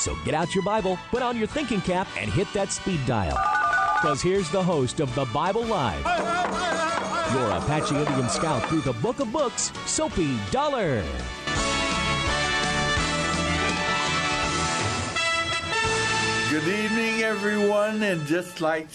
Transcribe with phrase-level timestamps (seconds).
[0.00, 3.38] So get out your Bible, put on your thinking cap, and hit that speed dial.
[4.00, 6.00] Because here's the host of the Bible Live,
[7.34, 11.04] your Apache Indian scout through the book of books, Soapy Dollar.
[16.48, 18.02] Good evening, everyone.
[18.02, 18.88] And just like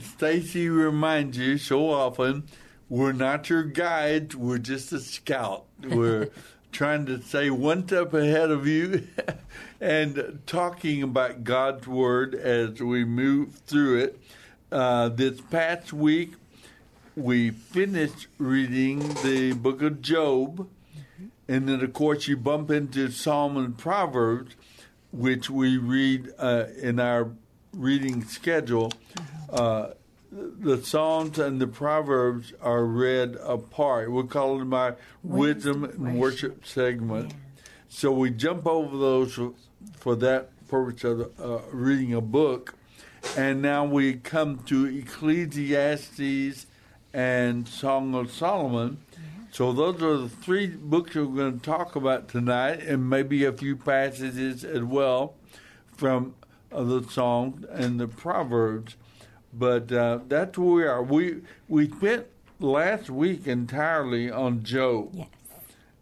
[0.00, 2.44] Stacy reminds you so often,
[2.88, 4.34] we're not your guides.
[4.34, 5.66] We're just a scout.
[5.82, 6.30] We're
[6.72, 9.06] trying to stay one step ahead of you
[9.80, 14.20] and talking about God's Word as we move through it.
[14.70, 16.32] Uh, this past week,
[17.14, 20.68] we finished reading the book of Job.
[21.48, 24.56] And then, of course, you bump into Psalm and Proverbs
[25.16, 27.30] which we read uh, in our
[27.72, 28.92] reading schedule,
[29.50, 29.88] uh,
[30.36, 34.10] the Psalms and the Proverbs are read apart.
[34.12, 37.30] We call it my wisdom, and worship segment.
[37.30, 37.62] Yeah.
[37.88, 39.38] So we jump over those
[39.98, 42.74] for that purpose of uh, reading a book.
[43.36, 46.66] And now we come to Ecclesiastes
[47.12, 48.98] and Song of Solomon.
[49.50, 53.52] So those are the three books we're going to talk about tonight, and maybe a
[53.52, 55.34] few passages as well
[55.96, 56.34] from
[56.70, 58.96] uh, the Psalms and the Proverbs.
[59.58, 61.02] But uh, that's where we are.
[61.02, 62.26] We we spent
[62.60, 65.28] last week entirely on Job, yes.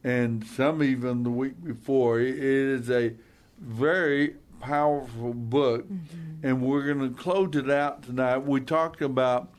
[0.02, 2.20] and some even the week before.
[2.20, 3.14] It is a
[3.58, 6.46] very powerful book, mm-hmm.
[6.46, 8.38] and we're going to close it out tonight.
[8.38, 9.52] We talked about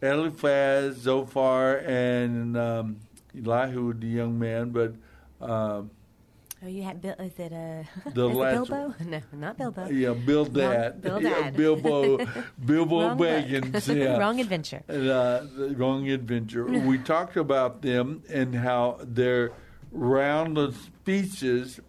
[0.00, 3.00] Eliphaz, Zophar, and um,
[3.36, 4.94] Elihu, the young man, but.
[5.40, 5.90] Um,
[6.62, 7.14] oh, you had Bill.
[7.18, 7.84] Is it a
[8.14, 8.94] the is last, Bilbo?
[9.04, 9.88] No, not Bilbo.
[9.88, 11.02] Yeah, Bildad.
[11.02, 11.56] Bill yeah, Dad.
[11.56, 12.18] Bilbo.
[12.64, 13.94] Bilbo wrong Baggins.
[13.94, 14.18] Yeah.
[14.18, 14.82] wrong adventure.
[14.88, 14.92] Uh,
[15.56, 16.64] the wrong adventure.
[16.64, 19.52] we talked about them and how their
[19.90, 21.80] round of speeches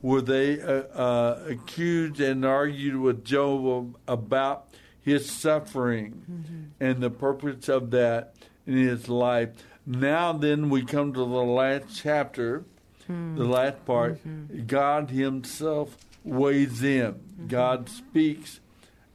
[0.00, 4.68] where they uh, uh, accused and argued with Job about
[5.00, 6.62] his suffering mm-hmm.
[6.80, 8.34] and the purpose of that
[8.66, 9.50] in his life.
[9.86, 12.64] Now, then, we come to the last chapter,
[13.08, 13.36] Hmm.
[13.36, 14.24] the last part.
[14.26, 14.66] Mm-hmm.
[14.66, 17.12] God Himself weighs in.
[17.14, 17.46] Mm-hmm.
[17.48, 18.60] God speaks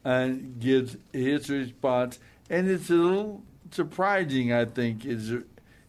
[0.04, 5.32] and gives His response, and it's a little surprising, I think, is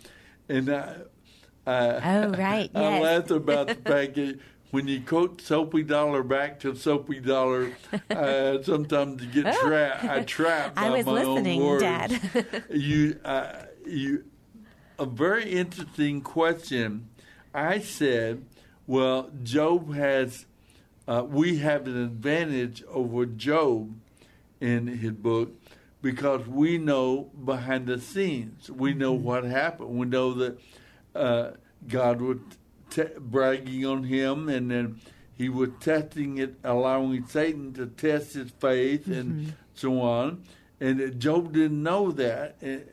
[0.49, 0.97] and I,
[1.67, 3.03] I Oh, right, I yes.
[3.03, 4.39] laughed about the fact that
[4.75, 7.71] when you quote Soapy Dollar back to Soapy Dollar,
[8.11, 10.05] uh, sometimes you get trapped.
[10.17, 10.87] I trapped by Oh.
[10.87, 11.83] I was my listening, own words.
[11.83, 12.65] Dad.
[12.71, 13.53] you uh,
[13.87, 14.25] you
[14.99, 17.09] a very interesting question.
[17.55, 18.45] I said,
[18.87, 20.47] well, Job has.
[21.07, 23.95] Uh, we have an advantage over Job
[24.61, 25.53] in his book
[26.03, 28.71] because we know behind the scenes.
[28.71, 29.91] We know what happened.
[29.91, 30.59] We know that
[31.15, 31.51] uh,
[31.87, 32.39] God was
[32.95, 35.01] t- bragging on him, and then
[35.35, 40.45] he was testing it, allowing Satan to test his faith, and so on.
[40.81, 42.85] And Job didn't know that, and,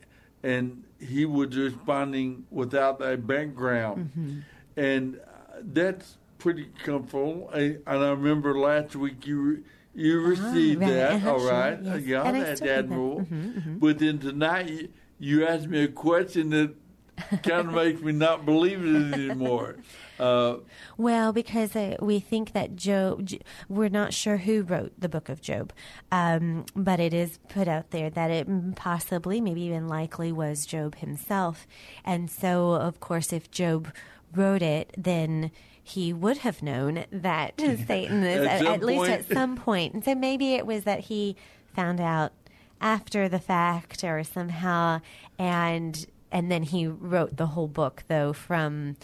[0.43, 4.43] and he was responding without that background,
[4.75, 7.49] and uh, that's pretty comfortable.
[7.53, 9.63] I, and I remember last week you.
[9.93, 10.89] You received right.
[10.89, 11.77] that, all right?
[11.83, 12.01] yes.
[12.03, 12.87] Yeah, that's do that.
[12.87, 14.87] Mm-hmm, But then tonight you,
[15.19, 16.73] you asked me a question that
[17.43, 19.77] kind of makes me not believe it anymore.
[20.19, 20.57] Uh,
[20.97, 23.27] Well, because uh, we think that Job,
[23.67, 25.73] we're not sure who wrote the book of Job,
[26.11, 30.95] um, but it is put out there that it possibly, maybe even likely, was Job
[30.95, 31.67] himself.
[32.05, 33.91] And so, of course, if Job
[34.35, 35.51] wrote it, then
[35.83, 37.53] he would have known that
[37.87, 39.93] Satan is, At at, at least at some point.
[39.93, 41.35] And so maybe it was that he
[41.75, 42.31] found out
[42.79, 45.01] after the fact or somehow
[45.37, 48.95] and and then he wrote the whole book though from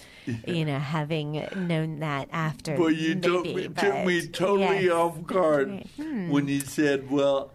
[0.46, 4.94] you know having known that after but you took maybe, me, took me totally yes.
[4.94, 5.86] off guard.
[5.98, 6.30] Hmm.
[6.30, 7.52] when you said, "Well,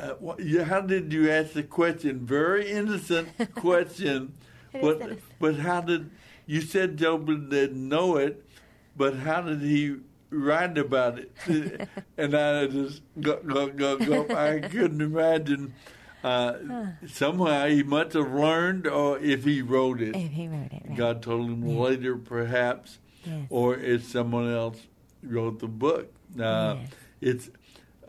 [0.00, 2.20] uh, what, you, how did you ask the question?
[2.24, 4.34] Very innocent question,
[4.72, 5.20] but innocent.
[5.38, 6.10] but how did
[6.46, 8.44] you said Job didn't know it?
[8.96, 9.96] But how did he?"
[10.30, 11.30] Write about it,
[12.18, 14.26] and I just go, go, go, go.
[14.34, 15.74] I couldn't imagine.
[16.24, 20.82] Uh, Somehow he must have learned, or if he wrote it, if he wrote it
[20.88, 20.96] right.
[20.96, 23.46] God told him later, perhaps, Yes.
[23.50, 24.80] or if someone else
[25.22, 26.12] wrote the book.
[26.38, 26.90] Uh, Yes.
[27.20, 27.50] It's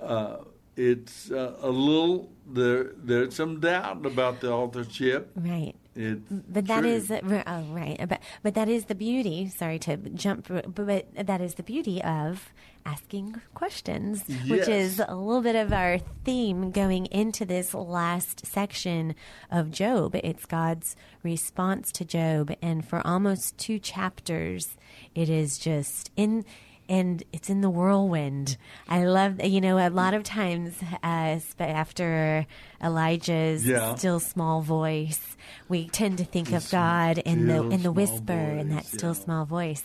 [0.01, 0.37] uh,
[0.75, 2.91] it's uh, a little there.
[2.97, 5.31] There's some doubt about the authorship.
[5.35, 6.89] right It's but that true.
[6.89, 7.97] is oh right.
[8.07, 12.01] But but that is the beauty sorry to jump but, but that is the beauty
[12.03, 12.51] of
[12.85, 19.15] asking questions which is a little bit of our theme going into this last section
[19.49, 20.15] of job.
[20.15, 22.53] It's god's response to job.
[22.61, 24.75] And for almost two chapters
[25.15, 26.45] it is just in
[26.87, 28.57] and it's in the whirlwind.
[28.87, 30.73] I love, you know, a lot of times
[31.03, 32.45] uh, after
[32.83, 33.95] Elijah's Yeah.
[33.95, 35.35] still small voice,
[35.67, 39.23] we tend to think of God in the in the whisper and that still yeah.
[39.23, 39.83] small voice.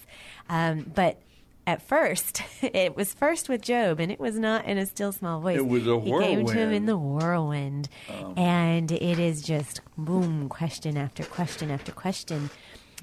[0.49, 1.21] Um, but
[1.67, 5.41] at first, it was first with Job, and it was not in a still small
[5.41, 5.59] voice.
[5.59, 7.89] It was a He came to him in the whirlwind,
[8.37, 12.51] and it is just boom, question after question after question.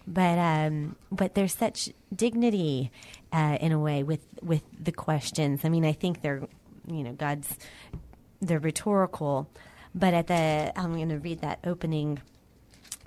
[0.09, 2.91] But um, but there's such dignity
[3.31, 5.65] uh, in a way with with the questions.
[5.65, 6.47] I mean, I think they're
[6.87, 7.57] you know God's
[8.41, 9.49] they're rhetorical,
[9.93, 12.21] but at the I'm going to read that opening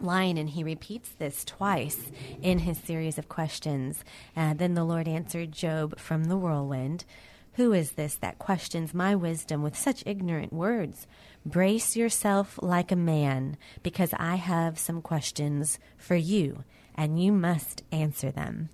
[0.01, 2.11] line, and he repeats this twice
[2.43, 4.05] in his series of questions.
[4.37, 7.05] Uh, then the Lord answered Job from the whirlwind.
[7.55, 11.07] Who is this that questions my wisdom with such ignorant words?
[11.45, 17.83] Brace yourself like a man, because I have some questions for you, and you must
[17.91, 18.71] answer them.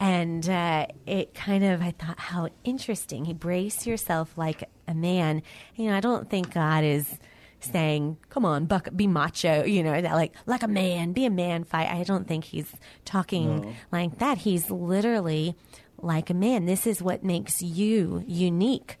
[0.00, 3.24] And uh, it kind of, I thought, how interesting.
[3.24, 5.42] He brace yourself like a man.
[5.76, 7.18] You know, I don't think God is
[7.60, 11.30] saying, "Come on, buck, be macho," you know, that like like a man, be a
[11.30, 11.88] man, fight.
[11.88, 12.72] I don't think he's
[13.04, 14.38] talking like that.
[14.38, 15.54] He's literally
[15.98, 16.66] like a man.
[16.66, 18.98] This is what makes you unique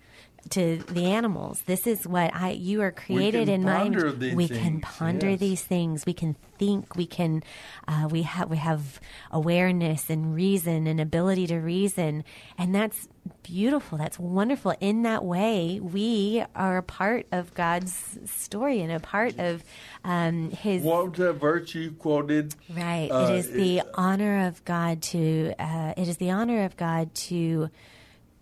[0.50, 1.62] to the animals.
[1.66, 4.20] This is what I you are created in my ponder image.
[4.20, 5.40] these We can ponder yes.
[5.40, 6.06] these things.
[6.06, 6.96] We can think.
[6.96, 7.42] We can
[7.88, 12.24] uh, we have we have awareness and reason and ability to reason,
[12.58, 13.08] and that's
[13.42, 13.98] beautiful.
[13.98, 14.74] That's wonderful.
[14.80, 19.62] In that way, we are a part of God's story and a part of
[20.04, 20.82] um, His.
[20.82, 22.54] What that verse quoted?
[22.70, 23.08] Right.
[23.10, 25.54] Uh, it is the it- honor of God to.
[25.58, 27.70] Uh, it is the honor of God to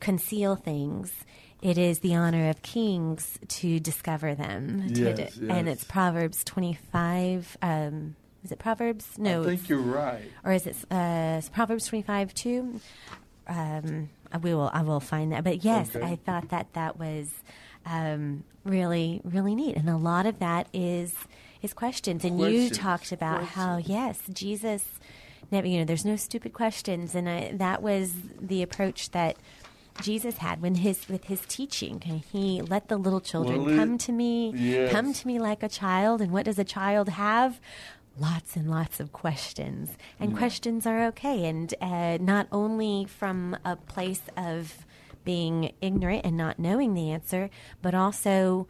[0.01, 1.13] conceal things.
[1.63, 4.93] It is the honor of kings to discover them.
[4.95, 7.57] to Yes, And it's Proverbs twenty-five.
[7.63, 9.07] Um, is it Proverbs?
[9.17, 9.43] No.
[9.43, 10.25] I think you're right.
[10.45, 12.81] or is it uh, Proverbs twenty-five too?
[13.47, 14.11] um,
[14.43, 14.71] we will.
[14.73, 15.45] I will find that.
[15.45, 16.05] But yes, Okay.
[16.05, 17.31] I thought that that was
[17.87, 21.15] um, really, really neat, and a lot of that is
[21.63, 22.25] is questions.
[22.25, 24.85] And you talked about how yes, Jesus.
[25.51, 29.37] Never, you know, there's no stupid questions, and I, that was the approach that
[30.01, 32.01] Jesus had when his with his teaching.
[32.33, 34.91] He let the little children Well, it- come to me, yes.
[34.93, 36.21] come to me like a child.
[36.21, 37.61] And what does a child have?
[38.19, 41.47] Lots and lots of questions, and questions are okay.
[41.47, 44.85] And uh, not only from a place of
[45.25, 47.49] being ignorant and not knowing the answer,
[47.81, 48.67] but also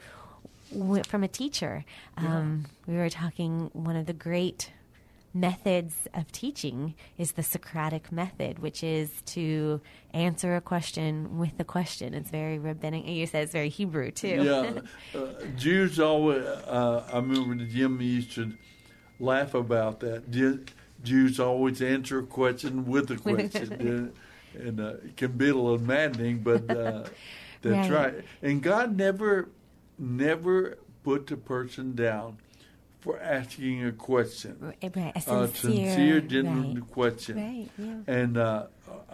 [0.73, 1.85] w- from a teacher.
[2.17, 4.71] Um, we were talking one of the great
[5.35, 9.81] methods of teaching is the Socratic method, which is to
[10.12, 12.15] answer a question with a question.
[12.15, 13.07] It's very rabbinic.
[13.07, 14.43] You said it's very Hebrew too.
[14.45, 14.81] Yeah,
[15.19, 16.45] uh, Jews always.
[16.45, 18.53] Uh, I remember the Jim used to
[19.19, 20.31] laugh about that.
[21.03, 24.12] Jews always answer a question with a question,
[24.55, 27.05] and, uh, it can be a little maddening, but uh,
[27.62, 28.15] that's Right.
[28.15, 28.25] right.
[28.43, 29.49] And God never,
[29.99, 32.39] never put the person down
[33.03, 34.57] for asking a question.
[34.61, 35.13] Right, right.
[35.17, 35.51] A A sincere,
[35.95, 36.91] sincere, genuine right.
[36.91, 37.37] question.
[37.37, 38.15] Right, yeah.
[38.19, 38.67] And uh,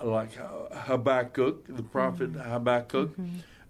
[0.04, 0.30] like
[0.72, 2.50] Habakkuk, the prophet Mm-hmm.
[2.50, 3.10] Habakkuk,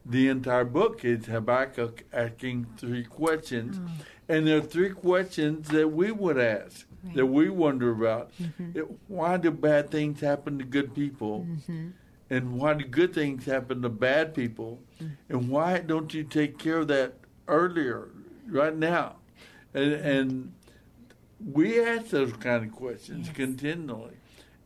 [0.05, 3.79] the entire book is Habakkuk asking three questions.
[3.79, 3.89] Mm.
[4.29, 8.33] And there are three questions that we would ask, that we wonder about.
[8.43, 8.79] Mm-hmm.
[8.79, 11.47] It- why do bad things happen to good people?
[11.49, 11.89] Mm-hmm.
[12.31, 14.81] And why do good things happen to bad people?
[15.01, 15.11] Mm.
[15.31, 17.15] And why don't you take care of that
[17.47, 18.09] earlier,
[18.49, 19.17] right now?
[19.75, 20.53] And, and
[21.55, 23.37] we ask those kind of questions Yes.
[23.37, 24.17] continually.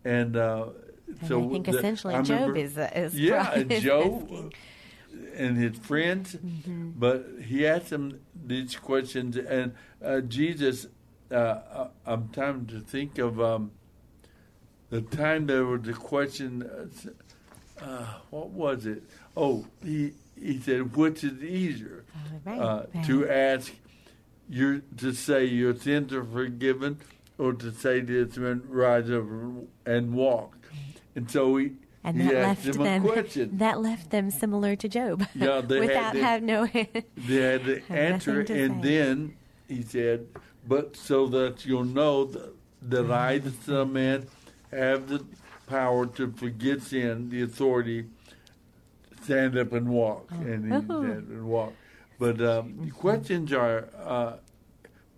[0.04, 0.66] And uh,
[1.08, 4.52] And so I think the- essentially I Job remember- is, uh, is yeah, Job
[5.36, 6.90] and his friends, Mm-hmm.
[6.96, 10.86] but he asked them these questions, and uh, Jesus.
[11.30, 13.70] Uh, uh, I'm trying to think of um,
[14.90, 16.62] the time there was a question.
[16.62, 19.02] Uh, uh, what was it?
[19.36, 22.04] Oh, he he said, "Which is easier,
[22.44, 23.06] right, uh, right.
[23.06, 23.72] to ask
[24.48, 26.98] your to say your sins are forgiven,
[27.38, 29.24] or to say to this man, rise up
[29.86, 30.98] and walk?" Mm-hmm.
[31.16, 31.72] And so he
[32.04, 33.58] and that left them question.
[33.58, 35.24] that left them similar to Job.
[35.34, 36.66] Yeah, they had without the- have no.
[37.16, 38.88] They had the answer, and say.
[38.88, 39.36] then
[39.68, 40.26] he said,
[40.66, 43.62] "But so that you'll know that, that I, the mm-hmm.
[43.62, 44.26] Son of Man,
[44.70, 45.24] have the
[45.66, 48.06] power to forgive sin, the authority,
[49.22, 51.02] stand up and walk." And he Oh.
[51.02, 51.72] and walk.
[52.22, 54.34] But um, the questions are uh,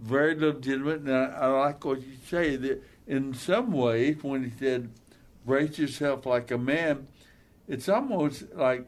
[0.01, 4.51] very legitimate, and I, I like what you say that in some ways, when he
[4.59, 4.89] said,
[5.45, 7.07] "Brace yourself like a man,"
[7.69, 8.87] it's almost like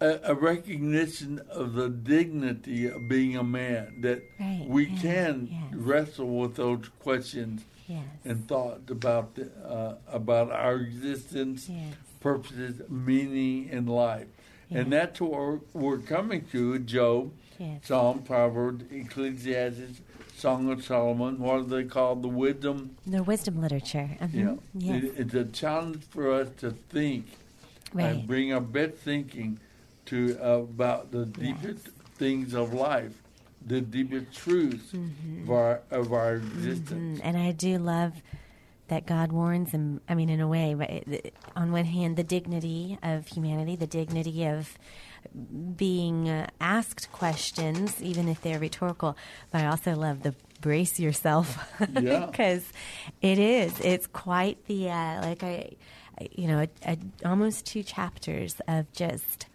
[0.00, 5.74] a, a recognition of the dignity of being a man that Right, we can yes.
[5.74, 8.02] wrestle with those questions yes.
[8.24, 11.94] and thoughts about the, uh, about our existence, Yes.
[12.18, 14.26] purposes, meaning in life,
[14.70, 16.78] and that's what we're, we're coming to.
[16.80, 17.80] Job, Yes.
[17.88, 20.00] Psalm, Proverbs, Ecclesiastes,
[20.36, 21.40] Song of Solomon.
[21.40, 22.22] What are they called?
[22.22, 22.96] The wisdom.
[23.04, 24.10] The wisdom literature.
[24.20, 24.32] Mhm.
[24.32, 25.02] Yeah, Yes.
[25.04, 27.26] It- it's a challenge for us to think
[27.92, 28.04] right.
[28.14, 29.58] and bring our best thinking
[30.06, 33.20] to uh, about the deepest things of life,
[33.66, 37.18] the deepest truths of our of our existence.
[37.18, 38.12] Mm, and I do love
[38.88, 40.00] that God warns him.
[40.08, 43.86] I mean, in a way, but it- on one hand, the dignity of humanity, the
[43.86, 44.76] dignity of
[45.76, 49.16] being uh, asked questions, even if they're rhetorical.
[49.50, 51.58] But I also love the brace yourself,
[52.00, 52.26] Yeah.
[52.26, 52.64] because
[53.20, 53.78] it is.
[53.80, 55.72] It's quite the uh, like I,
[56.20, 59.46] I- you know, a, a, almost two chapters of just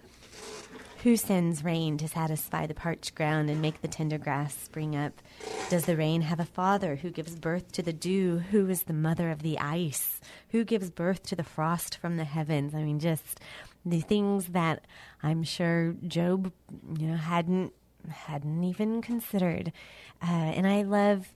[1.04, 5.22] who sends rain to satisfy the parched ground and make the tender grass spring up?
[5.70, 8.38] Does the rain have a father who gives birth to the dew?
[8.38, 10.22] Who is the mother of the ice?
[10.52, 12.74] Who gives birth to the frost from the heavens?
[12.74, 13.42] I mean, just
[13.86, 14.86] the things that
[15.22, 16.54] I'm sure Job,
[16.98, 17.74] you know, hadn't
[18.10, 19.74] hadn't even considered.
[20.22, 21.34] Uh, and I love,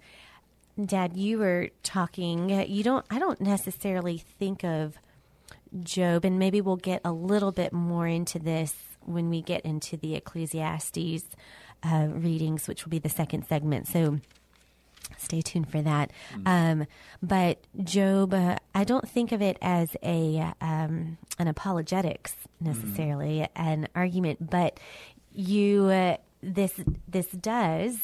[0.83, 2.49] Dad, you were talking.
[2.69, 3.05] You don't.
[3.11, 4.97] I don't necessarily think of
[5.83, 8.73] Job, and maybe we'll get a little bit more into this
[9.07, 11.23] when we get into the Ecclesiastes
[11.83, 13.87] uh, readings, which will be the second segment.
[13.87, 14.19] So
[15.17, 16.11] stay tuned for that.
[16.45, 16.85] Um,
[17.21, 23.87] but Job, uh, I don't think of it as a um, an apologetics necessarily, an
[23.95, 24.79] argument, but
[25.33, 26.73] you uh, this
[27.07, 27.97] this does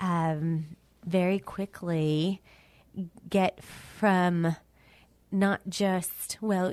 [0.00, 2.40] um, very quickly
[3.28, 4.56] get from
[5.30, 6.72] not just well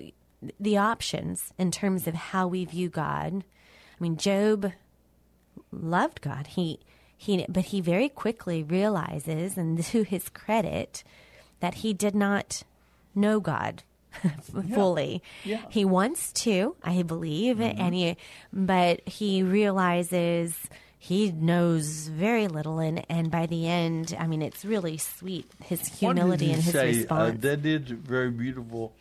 [0.60, 3.44] the options in terms of how we view God.
[3.44, 4.72] I mean, Job
[5.72, 6.48] loved God.
[6.48, 6.80] He
[7.16, 11.04] he but he very quickly realizes and to his credit
[11.60, 12.64] that he did not
[13.14, 13.84] know God
[14.74, 15.22] fully.
[15.44, 15.62] Yeah.
[15.70, 18.18] He wants to, I believe, and he,
[18.52, 24.66] but he realizes he knows very little, and and by the end, I mean, it's
[24.66, 26.90] really sweet his humility and his say?
[26.90, 27.42] Uh, response.
[27.42, 28.94] that is very beautiful.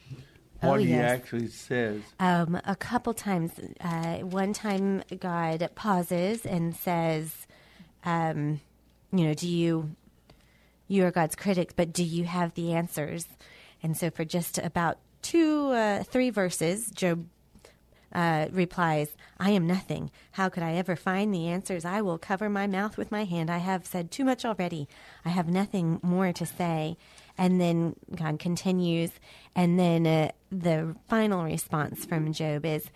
[0.63, 1.11] Oh, What he yes.
[1.11, 2.03] actually says.
[2.19, 3.53] Um, a couple times.
[3.81, 7.47] Uh, one time, God pauses and says,
[8.05, 8.61] um,
[9.13, 9.91] "You know, do you?
[10.89, 13.29] You are God's critic, but do you have the answers?"
[13.83, 17.27] And so, for just about two, uh, three verses, Job
[18.13, 20.11] uh, replies, I am nothing.
[20.33, 21.85] How could I ever find the answers?
[21.85, 23.51] I will cover my mouth with my hand.
[23.51, 24.89] I have said too much already.
[25.25, 26.97] I have nothing more to say.
[27.39, 29.13] And then God continues.
[29.55, 32.91] And then uh, the final response from Job is,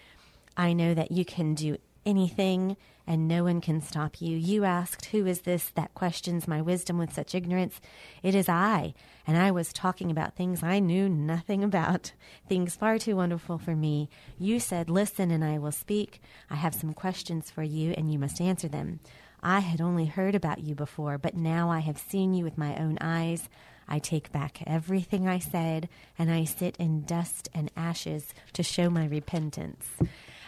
[0.56, 4.36] I know that you can do anything and no one can stop you.
[4.36, 7.80] You asked, Who is this that questions my wisdom with such ignorance?
[8.22, 8.94] It is I,
[9.26, 12.12] and I was talking about things I knew nothing about,
[12.48, 14.08] things far too wonderful for me.
[14.38, 16.20] You said, Listen, and I will speak.
[16.50, 19.00] I have some questions for you, and you must answer them.
[19.42, 22.76] I had only heard about you before, but now I have seen you with my
[22.76, 23.48] own eyes.
[23.92, 28.88] I take back everything I said, and I sit in dust and ashes to show
[28.88, 29.86] my repentance.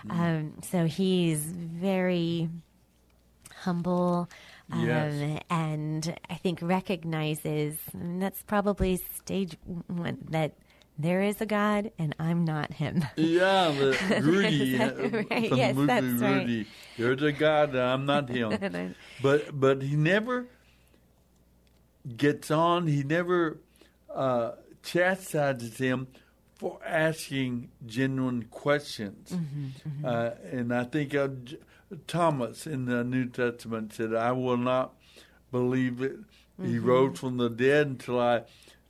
[0.09, 2.49] Um, so he's very
[3.63, 4.29] humble
[4.73, 5.41] um, Yes.
[5.51, 10.53] and I think recognizes, and that's probably stage one, that
[10.99, 13.05] there is a God and I'm not him.
[13.17, 14.93] Yeah, the Rudy uh,
[15.31, 15.49] right?
[15.49, 16.67] from Yes, the movie that's right.
[16.97, 18.95] There's a God, I'm not him.
[19.23, 20.47] but but he never
[22.17, 22.87] gets on.
[22.87, 23.59] He never
[24.15, 26.07] uh, chastises him
[26.57, 29.31] for asking genuine questions.
[29.31, 31.29] Mm-hmm, Uh, and I think uh,
[32.07, 34.95] Thomas in the New Testament said, "I will not
[35.51, 36.17] believe it."
[36.63, 36.87] He Mm-hmm.
[36.87, 38.43] rose from the dead until I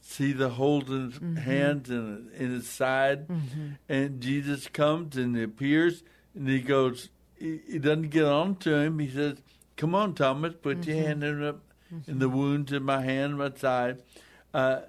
[0.03, 1.37] see the holes in his Mm-hmm.
[1.37, 3.27] hands and in his side.
[3.89, 6.03] And Jesus comes and appears,
[6.35, 7.09] and he goes.
[7.39, 8.99] He, he doesn't get on to him.
[8.99, 9.39] He says,
[9.77, 11.55] "Come on, Thomas, put your hand in,
[12.05, 14.03] the, in the wounds in my hand, my side."
[14.53, 14.81] Uh,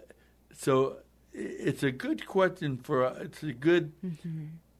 [0.53, 0.97] so
[1.33, 3.17] it's a good question for us.
[3.21, 3.91] It's a good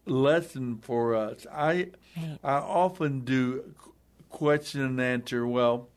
[0.06, 1.46] lesson for us.
[1.52, 2.38] I Right.
[2.42, 3.74] I often do
[4.30, 5.46] question and answer.
[5.46, 5.88] Well,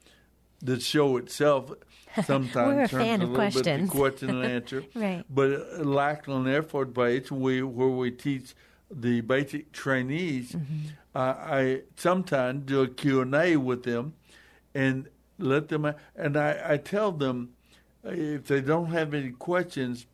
[0.62, 1.72] the show itself
[2.26, 4.84] sometimes We're a turns fan a of little bit to question and answer.
[4.94, 5.24] Right.
[5.30, 8.54] But at Lackland Air Force Base, we where we teach
[8.92, 10.88] the basic trainees, Mm-hmm.
[11.16, 14.14] uh, I sometimes do a Q and A with them,
[14.74, 15.08] and
[15.40, 15.94] let them.
[16.16, 17.54] And I, I tell them
[18.06, 20.06] uh, if they don't have any questions,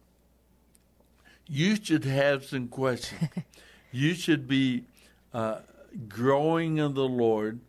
[1.47, 3.29] you should have some questions.
[3.91, 4.85] you should be
[5.33, 5.59] uh,
[6.07, 7.59] growing in the Lord,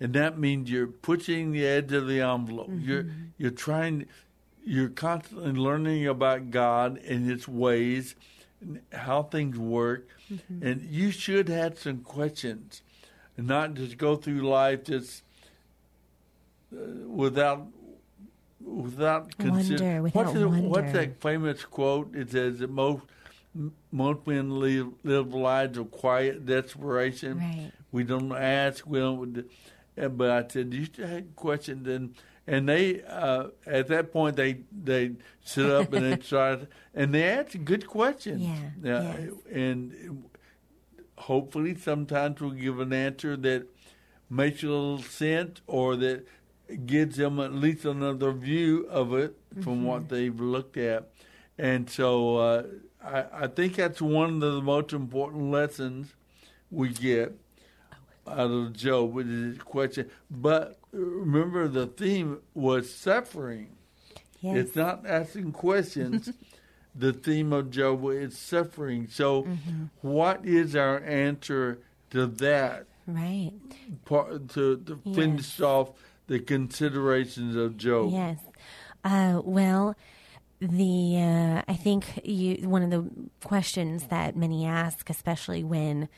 [0.00, 2.70] and that means you're pushing the edge of the envelope.
[2.72, 4.06] You're you're trying,
[4.64, 8.14] you're constantly learning about God and His ways,
[8.60, 10.08] and how things work,
[10.62, 12.82] and you should have some questions,
[13.36, 15.22] and not just go through life just
[16.70, 17.66] without.
[18.60, 22.14] Without consider- Wonder, without what's, the- what's that famous quote?
[22.16, 23.04] It says that most
[23.92, 27.38] most men live, live lives of quiet desperation.
[27.38, 27.70] Right.
[27.92, 28.84] We don't ask.
[28.86, 29.46] We don't.
[29.96, 32.14] uh, But I said you have questions, and
[32.46, 35.12] and they uh, at that point they they
[35.44, 38.42] sit up and they start and they ask good questions.
[38.42, 39.32] Yeah, Yeah, yes.
[39.52, 40.24] and
[41.18, 43.66] hopefully sometimes we'll give an answer that
[44.28, 46.26] makes a little sense or that
[46.86, 51.08] gives them at least another view of it from what they've looked at.
[51.58, 52.62] And so uh,
[53.04, 56.14] I, I think that's one of the most important lessons
[56.70, 57.32] we get
[58.28, 60.10] out of Job with his question.
[60.30, 63.68] But remember, the theme was suffering.
[64.40, 64.56] Yes.
[64.56, 66.30] It's not asking questions.
[66.94, 69.06] the theme of Job is suffering.
[69.08, 69.84] So, Mm-hmm.
[70.02, 71.78] what is our answer
[72.10, 72.86] to that?
[73.06, 73.52] right.
[74.04, 75.90] Part to, to finish off
[76.26, 78.12] the considerations of Job.
[78.12, 78.38] Yes.
[79.04, 79.94] Uh, well,
[80.60, 83.08] the uh, I think you one of the
[83.46, 86.08] questions that many ask, especially when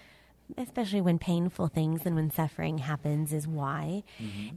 [0.57, 4.05] especially when painful things and when suffering happens, is why,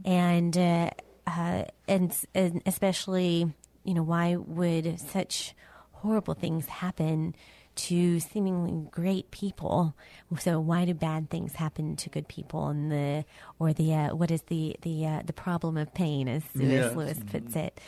[0.04, 0.90] and uh,
[1.26, 3.52] uh, and and especially
[3.84, 5.54] you know why would such
[5.92, 7.34] horrible things happen
[7.74, 9.94] to seemingly great people.
[10.38, 12.68] So why do bad things happen to good people?
[12.68, 13.24] And the
[13.58, 16.94] or the uh, what is the the uh, the problem of pain, as, as Yes.
[16.96, 17.80] Lewis puts it.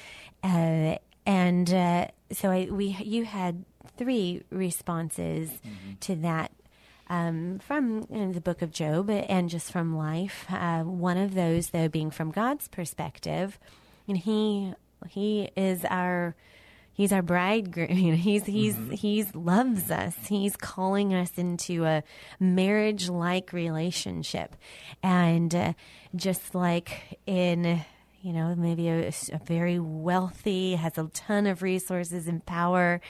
[0.42, 3.64] Uh, and uh, so I, we you had
[3.96, 5.50] three responses
[6.00, 6.50] to that
[7.08, 10.46] um, from you know, the book of Job and just from life.
[10.48, 13.58] Uh, one of those, though, being from God's perspective,
[14.08, 14.72] and he
[15.08, 16.34] he is our
[16.94, 17.88] He's our bridegroom.
[17.98, 18.92] You know, he's he's Mm-hmm.
[18.92, 20.14] he's loves us.
[20.28, 22.02] He's calling us into a
[22.40, 24.56] marriage-like relationship,
[25.02, 25.72] and uh,
[26.16, 27.84] just like in
[28.22, 33.00] you know maybe a, a very wealthy has a ton of resources and power.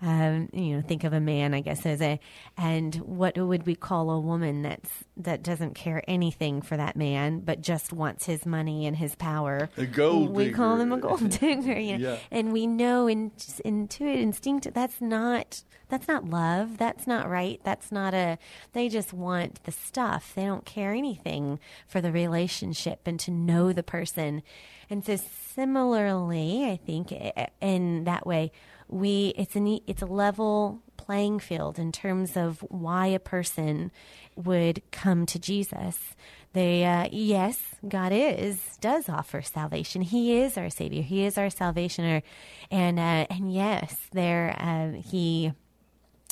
[0.00, 2.20] Um, you know, think of a man, I guess, as a,
[2.56, 7.40] and what would we call a woman that's that doesn't care anything for that man,
[7.40, 9.68] but just wants his money and his power?
[9.76, 10.78] A gold We call digger.
[10.78, 11.78] them a gold digger.
[11.78, 12.10] You know?
[12.12, 12.18] Yeah.
[12.30, 13.32] And we know in,
[13.64, 16.78] intuitive instinct that's not that's not love.
[16.78, 17.60] That's not right.
[17.64, 18.38] That's not a.
[18.74, 20.32] They just want the stuff.
[20.36, 21.58] They don't care anything
[21.88, 24.42] for the relationship and to know the person.
[24.90, 25.16] And so
[25.54, 27.12] similarly, I think
[27.60, 28.52] in that way,
[28.88, 33.90] we it's an it's a level playing field in terms of why a person
[34.36, 36.14] would come to Jesus.
[36.52, 40.02] They, uh, yes, God is does offer salvation.
[40.02, 41.02] He is our Savior.
[41.02, 42.22] He is our salvationer,
[42.70, 45.52] and uh, and yes, there uh, He,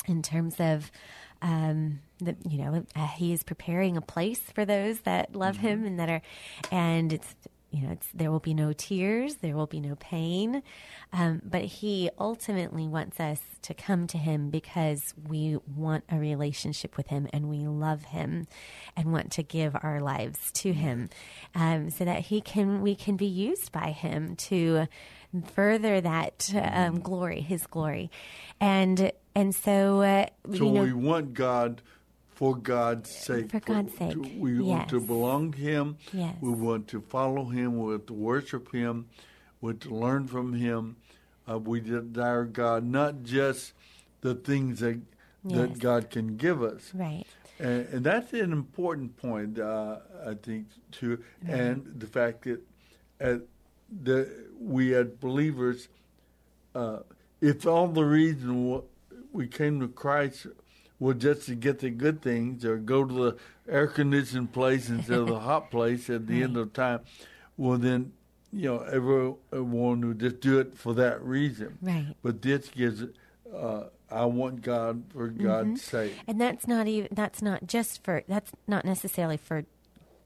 [0.07, 0.91] in terms of.
[1.43, 5.85] Um, the, you know, uh, he is preparing a place for those that love him
[5.85, 6.23] and that are,
[6.73, 7.35] and it's
[7.77, 10.63] you know, it's, there will be no tears, there will be no pain,
[11.13, 16.97] um, but he ultimately wants us to come to him because we want a relationship
[16.97, 18.47] with him and we love him
[18.97, 21.11] and want to give our lives to him,
[21.55, 24.87] um, so that he can we can be used by him to
[25.53, 28.11] further that um, glory, his glory,
[28.59, 31.83] and and so uh, So you know, we want God
[32.37, 33.51] for God's sake.
[33.51, 35.97] For God's sake, to- we want to belong to Him.
[36.13, 36.37] Yes.
[36.41, 37.79] We want to follow Him.
[37.79, 39.07] We want to worship Him.
[39.61, 40.97] We want to learn from Him.
[41.51, 43.73] Uh, we desire God, not just
[44.21, 45.01] the things that
[45.45, 46.91] that God can give us.
[46.93, 47.25] right,
[47.61, 51.23] And, and that's an important point, uh, I think, too.
[51.47, 52.61] And the fact that
[53.21, 53.39] uh,
[54.03, 55.87] the, we as believers,
[56.75, 56.99] uh,
[57.41, 58.83] if all the reason
[59.33, 60.49] we came to Christ
[60.99, 63.37] was just to get the good things or go to the
[63.69, 67.01] air conditioned place instead of the hot place at the end of time,
[67.57, 68.13] well, then,
[68.53, 71.79] you know, everyone would just do it for that reason.
[71.83, 72.15] Right.
[72.23, 73.05] But this gives,
[73.55, 76.15] uh, I want God for God's sake.
[76.27, 79.65] and that's not even that's not just for that's not necessarily for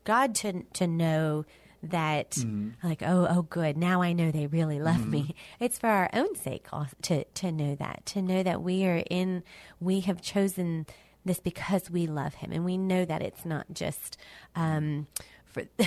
[0.04, 1.44] God to to know
[1.82, 2.36] that
[2.82, 5.34] like oh oh good now I know they really love me.
[5.60, 6.66] It's for our own sake
[7.02, 9.42] to to know that to know that we are in
[9.80, 10.86] we have chosen
[11.24, 12.50] this because we love Him.
[12.52, 14.16] And we know that it's not just
[14.56, 15.06] um,
[15.46, 15.64] for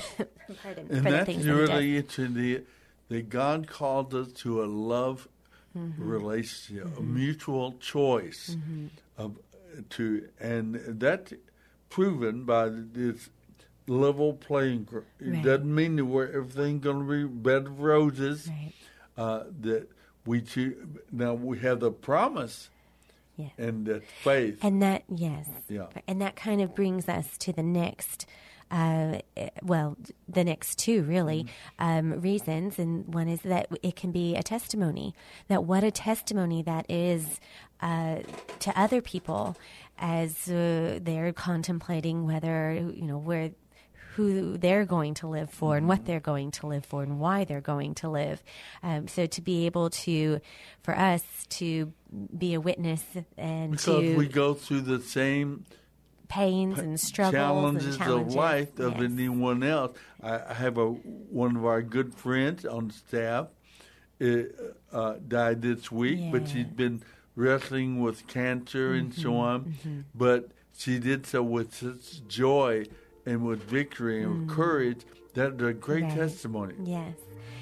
[0.64, 2.64] pardon And for the that's things that He really interesting the-
[3.10, 5.28] that God called us to a love
[5.76, 6.08] Mm-hmm.
[6.08, 8.56] relationship, a mutual choice
[9.18, 9.40] of
[9.90, 11.34] to, and that
[11.90, 13.32] proven by this
[13.88, 14.84] level playing.
[14.86, 15.44] gr- It Right.
[15.44, 18.48] doesn't mean that we're, everything's going to be bed of roses.
[18.50, 18.74] Right.
[19.18, 19.90] Uh, that
[20.26, 20.76] we choose.
[21.12, 22.70] Now we have the promise
[23.38, 23.50] Yeah.
[23.58, 24.58] and that faith.
[24.64, 25.48] And that, yes.
[25.70, 25.88] Yeah.
[26.08, 28.26] And that kind of brings us to the next,
[28.72, 31.46] uh, eh, well, the next two really
[31.78, 32.80] um, reasons.
[32.80, 35.14] And one is that it can be a testimony,
[35.48, 37.40] that what a testimony that is
[37.82, 38.20] uh,
[38.60, 39.56] to other people
[40.00, 43.52] as uh, they're contemplating whether, you know, where
[44.16, 47.44] who they're going to live for and what they're going to live for and why
[47.46, 48.44] they're going to live.
[48.82, 50.40] Um, so to be able to,
[50.84, 51.92] for us to
[52.38, 53.04] be a witness
[53.38, 55.66] and because to we go through the same
[56.28, 59.12] pains and struggles challenges, and challenges of life of Yes.
[59.12, 59.98] anyone else.
[60.22, 63.48] I, I have a one of our good friends on staff
[64.22, 64.38] uh,
[64.92, 66.64] uh, died this week, but she's Yeah.
[66.64, 66.76] Mm-hmm.
[66.76, 67.02] been
[67.36, 70.06] wrestling with cancer and so on.
[70.14, 72.86] But she did so with such joy
[73.26, 75.02] and with victory and with courage.
[75.34, 76.10] That's a great Mm.
[76.10, 76.18] Right.
[76.18, 76.74] testimony.
[76.84, 77.16] Yes.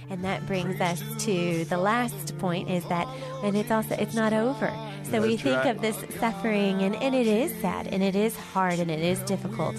[0.10, 3.08] And that brings us to the last point is that
[3.44, 4.70] and it's also it's not over.
[5.10, 5.74] So we think right.
[5.74, 9.20] of this suffering and, and it is sad and it is hard and it is
[9.20, 9.76] difficult.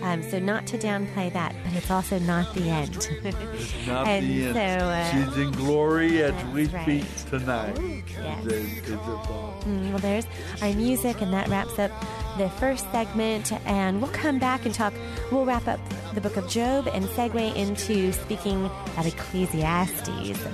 [0.00, 2.96] Um, so not to downplay that, but it's also not the end.
[3.24, 4.54] It's not And the end.
[4.54, 6.82] so, uh, She's in glory as we right.
[7.04, 7.78] speak tonight.
[7.78, 8.44] yes.
[8.44, 9.60] The thought.
[9.66, 10.26] Mm, Well, there's
[10.62, 11.90] our music, and that wraps up
[12.38, 13.52] the first segment.
[13.66, 14.92] And we'll come back and talk.
[15.30, 15.80] We'll wrap up
[16.14, 20.08] the book of Job and segue into speaking at Ecclesiastes,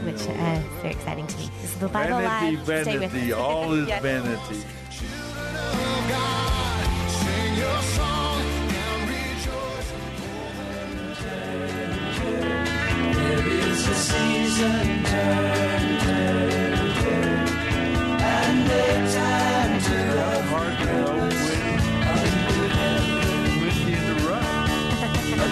[0.04, 1.50] which uh, is very exciting to me.
[1.60, 2.82] This is the Bible Vanity, Live.
[2.84, 3.38] Stay with vanity, us.
[3.38, 4.02] all is Yes.
[4.02, 4.64] vanity.
[18.12, 19.19] hard to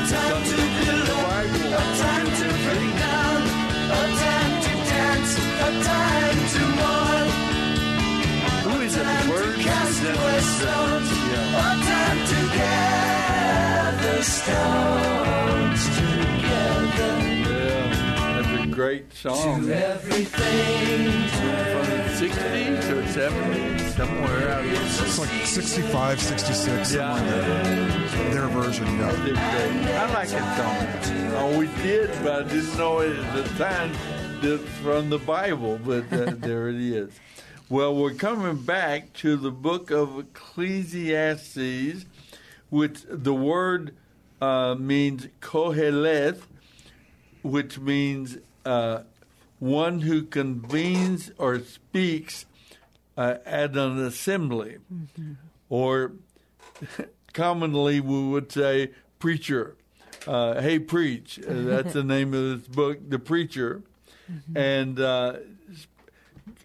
[0.09, 3.43] time to build a time to break down,
[3.91, 7.29] a time to dance, a time to mourn.
[8.65, 9.05] Who is it?
[9.05, 9.11] A
[11.91, 14.98] time to gather stones.
[18.79, 19.63] Great song.
[19.63, 19.75] From the
[22.15, 24.83] 60s or 70s, somewhere out there.
[24.85, 27.17] It's like 65, 66, Yeah.
[27.17, 28.35] somewhere there.
[28.35, 30.07] Their version, yeah.
[30.07, 31.35] I like that song.
[31.35, 33.91] Oh, we did, but I didn't know it at the time
[34.43, 37.11] it's from the Bible, but uh, there it is.
[37.69, 42.07] Well, we're coming back to the book of Ecclesiastes,
[42.71, 43.97] which the word
[44.41, 46.43] uh, means koheleth,
[47.43, 48.39] which means
[48.69, 49.03] uh,
[49.59, 52.47] one who convenes or speaks
[53.17, 54.77] uh, at an assembly,
[55.69, 56.13] or
[57.33, 59.77] commonly we would say preacher.
[60.27, 61.41] Uh, hey, preach.
[61.41, 63.83] Uh, that's the name of this book, The Preacher.
[64.55, 65.39] And uh,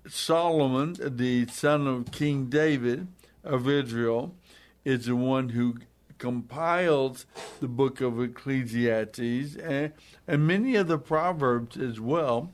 [0.07, 3.07] Solomon, the son of King David
[3.43, 4.35] of Israel,
[4.83, 5.77] is the one who
[6.23, 7.25] compiles
[7.59, 9.91] the book of Ecclesiastes and,
[10.25, 12.49] and many of the Proverbs as well.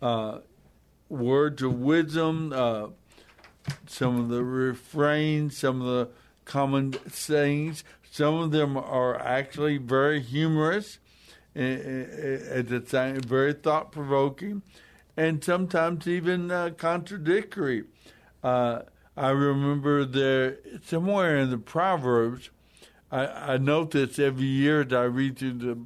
[0.00, 0.38] Uh,
[1.10, 2.86] words of wisdom, uh,
[3.86, 6.08] some of the refrains, some of the
[6.46, 7.84] common sayings.
[8.10, 10.98] Some of them are actually very humorous,
[11.54, 14.62] at the time, very thought provoking,
[15.14, 17.84] and sometimes even uh, contradictory.
[18.42, 18.80] Uh,
[19.14, 22.48] I remember there somewhere in the Proverbs.
[23.10, 25.78] I, I note this every year as I read through the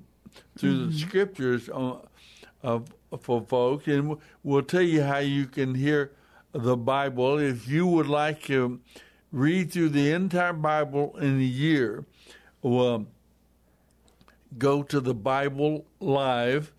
[0.56, 1.08] through the mm-hmm.
[1.08, 2.06] scriptures on,
[2.62, 6.12] of, for folks, and we'll- we'll tell you how you can hear
[6.52, 7.38] the Bible.
[7.38, 8.80] If you would like to
[9.32, 12.04] read through the entire Bible in a year,
[12.62, 13.06] well,
[14.56, 16.72] go to the Bible Live,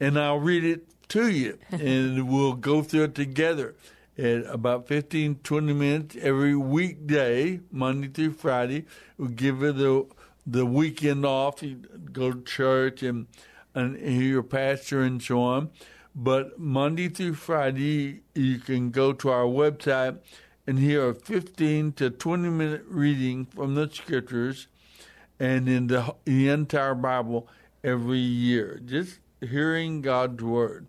[0.00, 3.74] and I'll read it to you, and we'll go through it together.
[4.16, 8.86] In about 15, 20 minutes every weekday, Monday through Friday.
[9.18, 10.06] We'll give it the
[10.46, 11.62] the weekend off.
[11.62, 13.26] You go to church and
[13.74, 15.70] and hear your pastor and so on.
[16.14, 20.18] But Monday through Friday, you can go to our website
[20.66, 24.66] and hear a 15 to 20 minute reading from the scriptures
[25.38, 27.48] and in the, the entire Bible
[27.84, 28.80] every year.
[28.82, 30.86] Just hearing God's word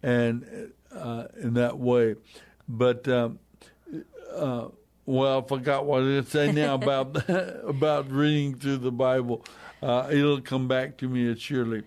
[0.00, 2.14] and uh, in that way.
[2.68, 3.38] But um,
[4.34, 4.68] uh,
[5.06, 7.28] well, I forgot what I say now about
[7.64, 9.44] about reading through the Bible.
[9.82, 11.82] Uh, it'll come back to me surely.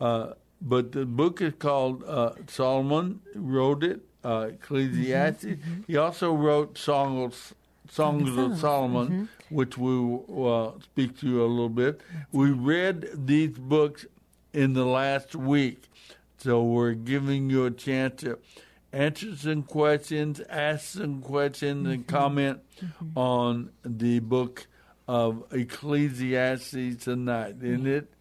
[0.00, 5.46] Uh, but the book is called uh, Solomon wrote it, uh, Ecclesiastes.
[5.86, 7.54] He also wrote Songs
[7.90, 12.02] Songs of Solomon, which we will uh, speak to you a little bit.
[12.32, 14.04] We read these books
[14.52, 15.84] in the last week,
[16.36, 18.38] so we're giving you a chance to
[18.92, 22.60] answer some questions, ask some questions, and comment
[23.16, 24.66] on the book
[25.06, 27.56] of Ecclesiastes tonight.
[27.56, 28.12] And it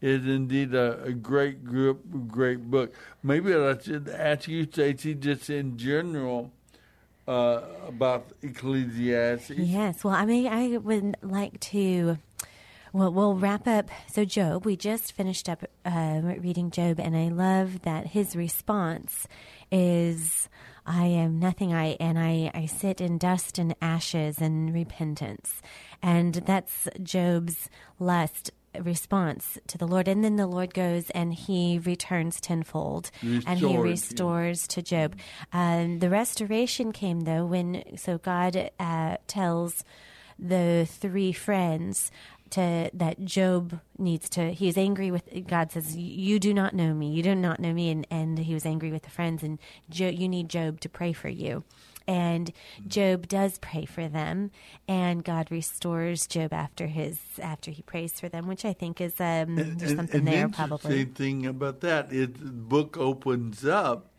[0.00, 2.94] is indeed a, a great group, great book.
[3.22, 6.52] Maybe I should ask you, Stacey, just in general
[7.28, 9.50] uh, about Ecclesiastes.
[9.50, 10.02] Yes.
[10.02, 12.18] Well, I mean, I would like to.
[12.92, 13.88] Well, we'll wrap up.
[14.10, 19.28] So, Job, we just finished up uh, reading Job, and I love that his response
[19.70, 20.48] is,
[20.86, 21.72] "I am nothing.
[21.72, 25.62] I and I, I sit in dust and ashes and repentance,"
[26.02, 30.06] and that's Job's last response to the Lord.
[30.06, 33.80] And then the Lord goes and he returns tenfold, and he Restored, yeah.
[33.80, 35.16] restores to Job.
[35.52, 39.84] Um, the restoration came though when so God uh, tells
[40.38, 42.10] the three friends
[42.52, 44.52] to that Job needs to.
[44.52, 45.72] He is angry with God.
[45.72, 47.10] Says, "You do not know me.
[47.10, 49.42] You do not know me," and and he was angry with the friends.
[49.42, 49.58] And
[49.88, 51.64] jo, you need Job to pray for you.
[52.06, 52.52] And
[52.88, 54.50] Job does pray for them,
[54.88, 59.20] and God restores Job after his after he prays for them, which I think is
[59.20, 61.00] um, there's something and there the probably.
[61.00, 64.10] interesting thing about that is the book opens up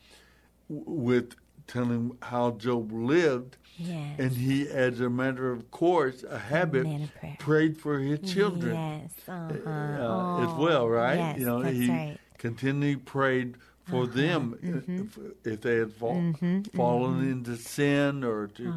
[0.69, 1.35] with
[1.67, 4.19] telling how Job lived, Yes.
[4.19, 6.85] and he, as a matter of course, a habit,
[7.19, 7.35] prayer.
[7.39, 9.69] prayed for his children Yes, uh-huh.
[9.69, 11.17] uh, as Oh, well, right?
[11.17, 12.07] Yes, you know, he right.
[12.09, 12.17] Uh-huh.
[12.37, 15.01] continually prayed for them Mm-hmm.
[15.01, 15.17] if,
[15.53, 16.33] if they had fall,
[16.75, 18.73] fallen into sin or to.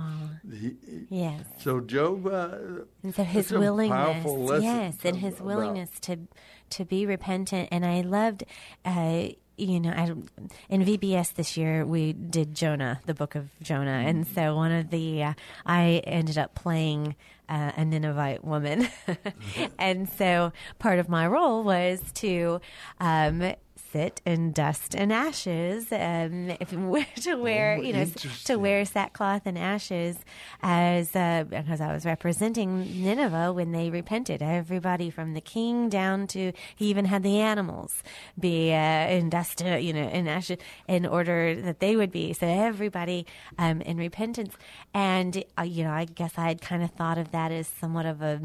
[0.51, 0.77] He,
[1.11, 1.44] Yes.
[1.59, 6.16] so Job, uh, And so his a willingness, yes, and his about- willingness to
[6.70, 7.68] to be repentant.
[7.70, 8.42] And I loved,
[8.85, 10.05] uh, you know, I,
[10.69, 14.90] in VBS this year we did Jonah, the book of Jonah, and so one of
[14.90, 17.14] the uh, I ended up playing
[17.49, 18.88] uh, a Ninevite woman,
[19.79, 22.61] and so part of my role was to.
[23.01, 23.55] Um,
[23.94, 26.70] sit in dust and ashes, um, if,
[27.22, 28.07] to wear, Oh, you know,
[28.44, 30.16] to wear sackcloth and ashes,
[30.62, 34.42] as uh, because I was representing Nineveh when they repented.
[34.42, 38.02] Everybody from the king down to he even had the animals
[38.38, 42.33] be uh, in dust, uh, you know, in ashes, in order that they would be.
[42.33, 43.26] So everybody
[43.59, 44.54] um, in repentance,
[44.92, 48.07] and uh, you know, I guess I had kind of thought of that as somewhat
[48.07, 48.40] of a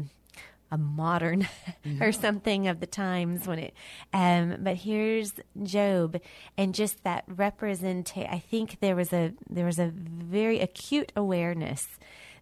[0.70, 1.48] a modern
[2.00, 3.74] or something of the times when it
[4.12, 6.16] um but here's job
[6.56, 11.88] and just that represent i think there was a there was a very acute awareness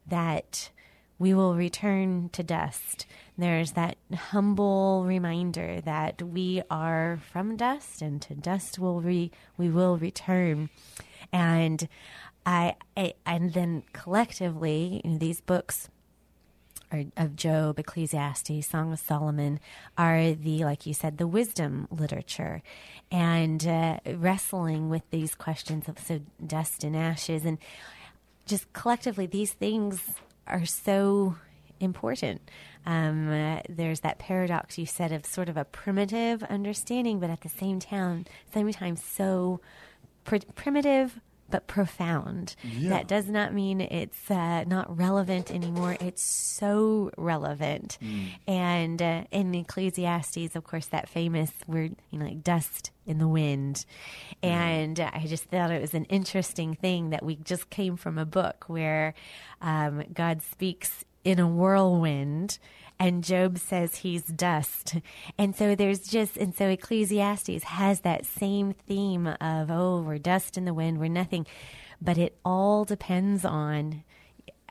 [0.06, 0.70] that
[1.18, 3.06] we will return to dust.
[3.36, 9.30] There's that humble reminder that we are from dust and to dust we will re,
[9.56, 10.70] we will return.
[11.32, 11.88] And
[12.46, 15.88] I, I and then collectively you know, these books
[16.92, 19.60] are, of Job, Ecclesiastes, Song of Solomon
[19.96, 22.62] are the, like you said, the wisdom literature,
[23.10, 27.58] and uh, wrestling with these questions of so dust and ashes, and
[28.46, 30.02] just collectively, these things
[30.46, 31.36] are so
[31.80, 32.40] important.
[32.86, 37.42] Um, uh, there's that paradox you said of sort of a primitive understanding, but at
[37.42, 39.60] the same time, same time, so
[40.24, 41.20] pr- primitive
[41.50, 42.54] but profound.
[42.90, 45.96] That does not mean it's uh, not relevant anymore.
[46.00, 47.98] It's so relevant.
[48.46, 53.28] And uh, in Ecclesiastes, of course, that famous word, you know, like dust in the
[53.28, 53.84] wind.
[54.42, 58.18] And uh, I just thought it was an interesting thing that we just came from
[58.18, 59.14] a book where
[59.62, 62.58] um, God speaks in a whirlwind
[63.00, 64.96] and Job says he's dust.
[65.38, 70.56] And so there's just, and so Ecclesiastes has that same theme of, oh, we're dust
[70.56, 71.46] in the wind, we're nothing.
[72.00, 74.04] But it all depends on,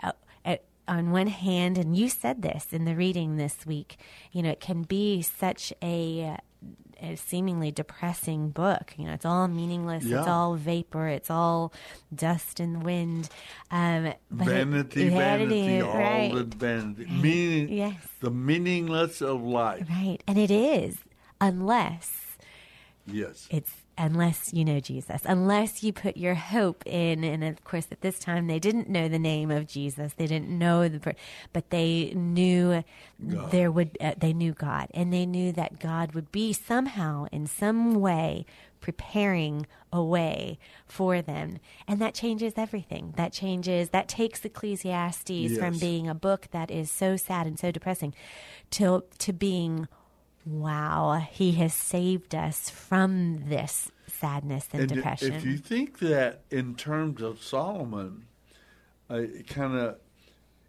[0.02, 0.14] uh,
[0.46, 3.98] uh, on one hand, and you said this in the reading this week,
[4.32, 6.38] you know, it can be such a,
[7.02, 8.94] a seemingly depressing book.
[8.98, 11.74] You know, it's all meaningless, it's all vapor, it's all
[12.14, 13.30] dust in the wind.
[13.72, 16.34] Um, but it- vanity, vanity, vanity, all right.
[16.34, 17.06] the vanity.
[17.06, 17.96] Meaning, Yes.
[18.22, 19.88] the meaningless of life.
[19.90, 20.20] Right.
[20.28, 20.98] And it is,
[21.40, 22.38] unless
[23.06, 23.48] Yes.
[23.50, 27.24] it's unless you know Jesus, unless you put your hope in.
[27.24, 30.14] And of course, at this time, they didn't know the name of Jesus.
[30.14, 31.16] They didn't know the,
[31.54, 32.84] but they knew
[33.20, 33.98] there would.
[34.00, 38.46] Uh, they knew God, and they knew that God would be somehow, in some way,
[38.80, 41.58] preparing a way for them,
[41.88, 43.14] and that changes everything.
[43.18, 43.90] That changes.
[43.90, 48.14] That takes Ecclesiastes from being a book that is so sad and so depressing,
[48.72, 49.88] to to being
[50.48, 55.34] wow, he has saved us from this sadness and, And depression.
[55.34, 58.26] if you think that in terms of Solomon,
[59.10, 59.98] I kind of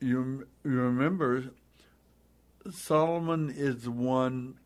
[0.00, 1.44] you, you remember
[2.70, 4.58] Solomon is the one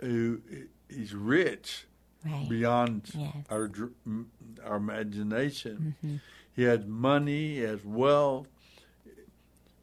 [0.00, 0.40] who
[0.88, 1.86] he's rich
[2.24, 2.48] right.
[2.48, 3.34] beyond Yes.
[3.50, 3.70] our
[4.64, 6.20] our imagination.
[6.54, 8.46] He has money, he has wealth,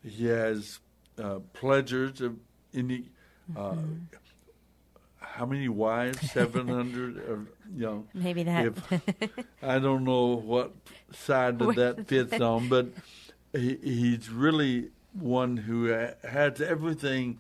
[0.04, 0.80] he has
[1.22, 2.38] uh, pleasures of
[2.74, 3.06] any.
[3.56, 3.76] Uh,
[5.34, 6.32] how many wives?
[6.34, 7.16] Seven hundred.
[7.76, 8.66] You know, Maybe that.
[8.66, 9.32] if
[9.64, 10.74] I don't know what
[11.14, 12.88] side of that fits on, but
[13.54, 17.40] he, he's really one who ha- has everything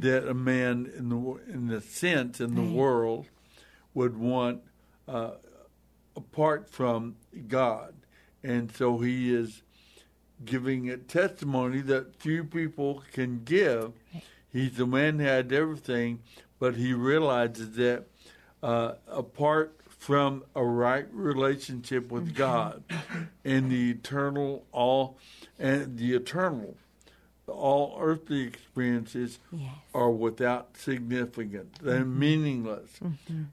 [0.00, 1.16] that a man in the
[1.52, 2.72] in the sense in the Right.
[2.72, 3.26] world
[3.94, 4.62] would want
[5.08, 5.32] uh,
[6.16, 7.16] apart from
[7.48, 7.94] God,
[8.42, 9.62] and so he is
[10.44, 13.92] giving a testimony that few people can give.
[14.52, 16.20] He's the man who had everything,
[16.58, 18.04] but he realizes that
[18.62, 22.82] uh, apart from a right relationship with God
[23.44, 25.16] and the eternal all
[25.58, 26.76] and the eternal
[27.46, 29.70] all earthly experiences Yes.
[29.94, 31.76] are without significance.
[31.82, 32.90] They're meaningless.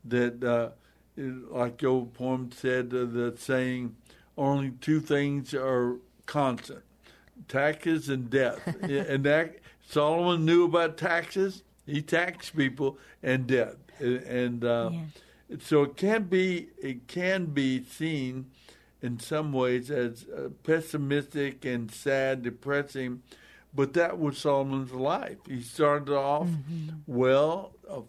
[0.06, 0.70] That, uh,
[1.18, 3.96] like the old poem said, uh, the saying,
[4.38, 6.82] only two things are constant
[7.48, 8.60] taxes and death.
[8.84, 9.58] and that
[9.90, 11.64] Solomon knew about taxes.
[11.88, 14.92] He taxed people and debt, And, uh,
[15.60, 18.52] so it can be it can be seen
[19.02, 23.24] in some ways as uh, pessimistic and sad, depressing.
[23.74, 25.38] But that was Solomon's life.
[25.48, 26.50] He started off
[27.08, 28.02] well, uh,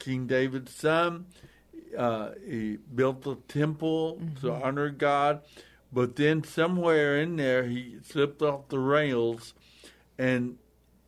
[0.00, 1.26] King David's son.
[1.96, 5.42] Uh, he built a temple to honor God,
[5.92, 9.54] but then somewhere in there he slipped off the rails,
[10.18, 10.56] and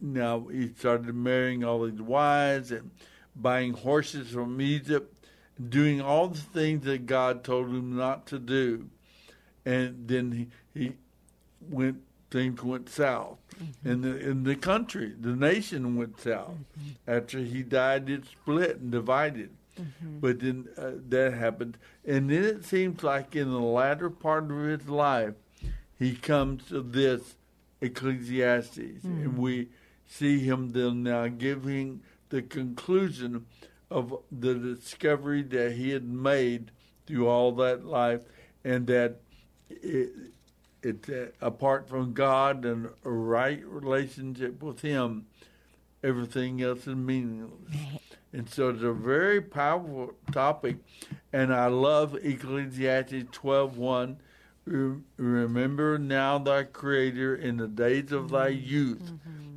[0.03, 2.91] now he started marrying all these wives and
[3.37, 5.27] buying horses from Egypt,
[5.69, 8.89] doing all the things that God told him not to do,
[9.65, 10.93] and then he, he
[11.71, 13.39] went things went south.
[13.63, 13.89] Mm-hmm.
[13.89, 15.15] In the in the country.
[15.19, 16.57] The nation went south.
[16.79, 17.11] Mm-hmm.
[17.11, 18.11] After he died.
[18.11, 20.19] It split and divided, mm-hmm.
[20.19, 24.59] But then uh, that happened, and then it seems like in the latter part of
[24.59, 25.35] his life,
[25.99, 27.37] he comes to this
[27.81, 29.37] Ecclesiastes, and mm.
[29.37, 29.69] we
[30.13, 33.47] see him then now giving the conclusion
[33.91, 36.71] of the discovery that he had made
[37.07, 38.23] through all that life,
[38.65, 39.21] and that
[39.69, 40.11] it,
[40.83, 45.27] it uh, apart from God and a right relationship with Him,
[46.03, 47.77] everything else is meaningless.
[48.33, 50.77] And so it's a very powerful topic,
[51.33, 54.19] and I love Ecclesiastes twelve one.
[54.65, 59.11] Remember now thy Creator in the days of thy youth,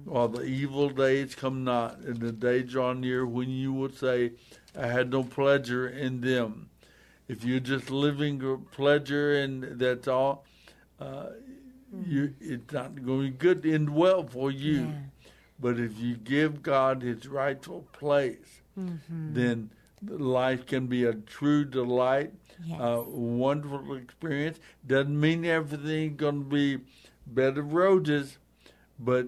[0.03, 4.32] while the evil days come not, and the day draw near when you will say,
[4.78, 6.70] I had no pleasure in them.
[7.28, 10.45] If you're just living pleasure and that's all,
[10.99, 11.28] uh,
[12.06, 14.82] you, it's not going to be good and well for you.
[14.82, 14.91] Yeah.
[15.60, 19.34] But if you give God His rightful place, Mm-hmm.
[19.34, 19.70] then
[20.08, 22.34] life can be a true delight,
[22.64, 22.80] Yes.
[22.82, 24.60] a wonderful experience.
[24.88, 26.84] Doesn't mean everything's going to be
[27.28, 28.38] bed of roses,
[28.97, 29.28] but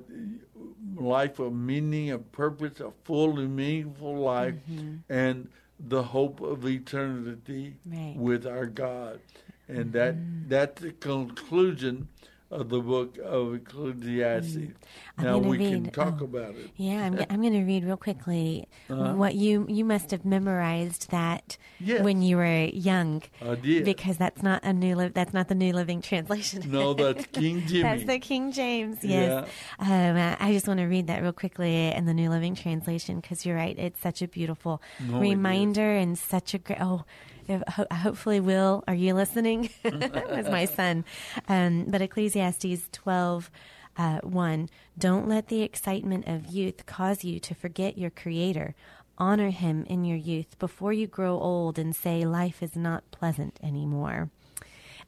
[0.96, 4.98] life of meaning, a purpose, a full and meaningful life, mm-hmm.
[5.10, 5.50] and
[5.80, 8.16] the hope of eternity Right.
[8.16, 9.20] with our God.
[9.68, 10.48] And that mm-hmm.
[10.48, 12.08] that's the conclusion
[12.50, 14.74] of the book of Ecclesiastes.
[15.18, 16.70] I'm Now we can talk oh, about it.
[16.78, 19.14] Yeah, I'm, I'm going to read real quickly Uh-huh.
[19.16, 22.02] what you you must have memorized that Yes.
[22.04, 23.24] when you were young.
[23.42, 23.84] I did.
[23.86, 26.64] because that's not a new li- that's not the New Living Translation.
[26.72, 27.84] No, that's King Jimmy.
[27.84, 29.04] That's the King James.
[29.04, 29.48] Yes.
[29.80, 33.20] Um, uh, I just want to read that real quickly in the New Living Translation
[33.20, 33.78] because you're right.
[33.78, 36.80] It's such a beautiful No, reminder and such a great.
[36.82, 37.04] Oh,
[37.48, 39.70] if, ho- hopefully, Will, are you listening?
[39.84, 41.06] That's my son.
[41.48, 43.50] Um, but Ecclesiastes twelve.
[43.98, 48.76] Uh, one, don't let the excitement of youth cause you to forget your Creator.
[49.18, 53.60] Honor Him in your youth before you grow old and say life is not pleasant
[53.64, 54.30] anymore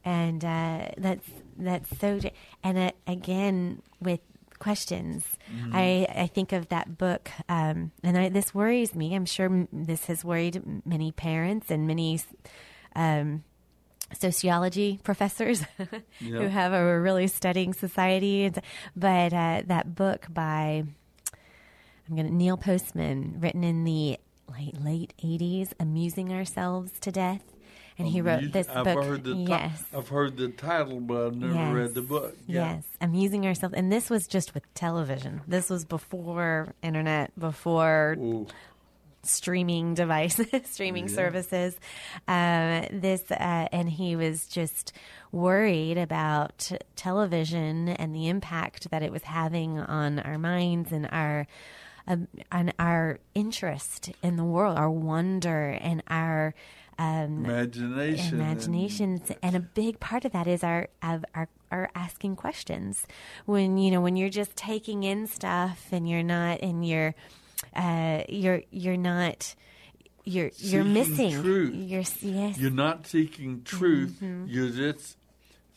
[0.05, 1.27] and uh, that's
[1.57, 2.19] that's so.
[2.63, 4.21] And uh, again, with
[4.59, 5.25] questions,
[5.73, 9.15] I I think of that book, um, and I, this worries me.
[9.15, 12.19] I'm sure m- this has worried many parents and many.
[12.95, 13.43] Um,
[14.19, 15.63] sociology professors
[16.19, 18.51] who have a really studying society
[18.95, 20.83] but uh, that book by
[22.09, 24.17] I'm going to Neil Postman, written in the
[24.51, 27.43] late late 80s, amusing ourselves to death,
[27.99, 29.03] and he wrote Amuse- this I've book.
[29.03, 31.73] Heard the yes, I've heard the title, but I've never yes.
[31.73, 32.35] read the book.
[32.47, 32.75] Yeah.
[32.75, 35.41] Yes, amusing ourselves, and this was just with television.
[35.47, 38.47] This was before internet, before Ooh.
[39.23, 41.77] streaming devices, streaming services.
[42.27, 44.93] Um, this, uh, and he was just
[45.31, 51.47] worried about television and the impact that it was having on our minds and our.
[52.07, 56.55] Um, and our interest in the world, our wonder, and our
[56.99, 58.39] um, Imagination.
[58.39, 63.05] and- imaginations and a big part of that is our of our our asking questions
[63.45, 67.13] when you know when you're just taking in stuff and you're not and you're
[67.75, 69.55] uh you're you're not
[70.25, 71.73] you're you're missing truth.
[71.73, 74.17] you're yes You're not seeking truth.
[74.21, 74.45] Mm-hmm.
[74.47, 75.15] You're just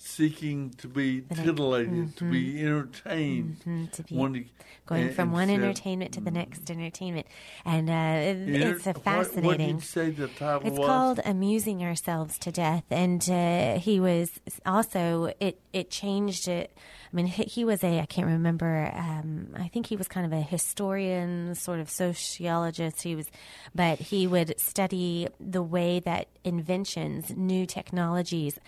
[0.04, 3.56] seeking to be titillated, to be entertained.
[3.60, 4.50] mm-hmm, to be Wanting-
[4.86, 7.26] going and- from one instead- entertainment to the next entertainment
[7.64, 10.86] and uh Enter- it's a what- What, fascinating did you say the title It's was?
[10.88, 15.60] called "Amusing Ourselves to Death," and uh, he was also it.
[15.72, 16.76] It changed it.
[17.12, 18.90] I mean, he, he was a I can't remember.
[18.94, 23.02] Um, I think he was kind of a historian, sort of sociologist.
[23.02, 23.30] He was,
[23.74, 28.58] but he would study the way that inventions, new technologies,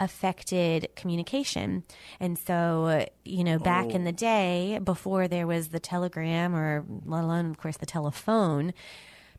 [0.00, 1.84] affected communication.
[2.20, 7.24] And so, you know, back in the day, before there was the telegram, or let
[7.24, 8.74] alone, of course, the telephone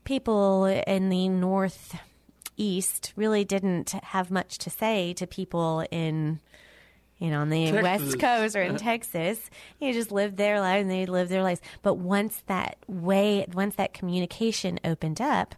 [0.05, 6.39] people in the northeast really didn't have much to say to people in
[7.19, 7.83] you know on the Texas.
[7.83, 9.49] west coast or in texas.
[9.79, 11.61] You just lived their lives and they lived their lives.
[11.81, 15.55] But once that way once that communication opened up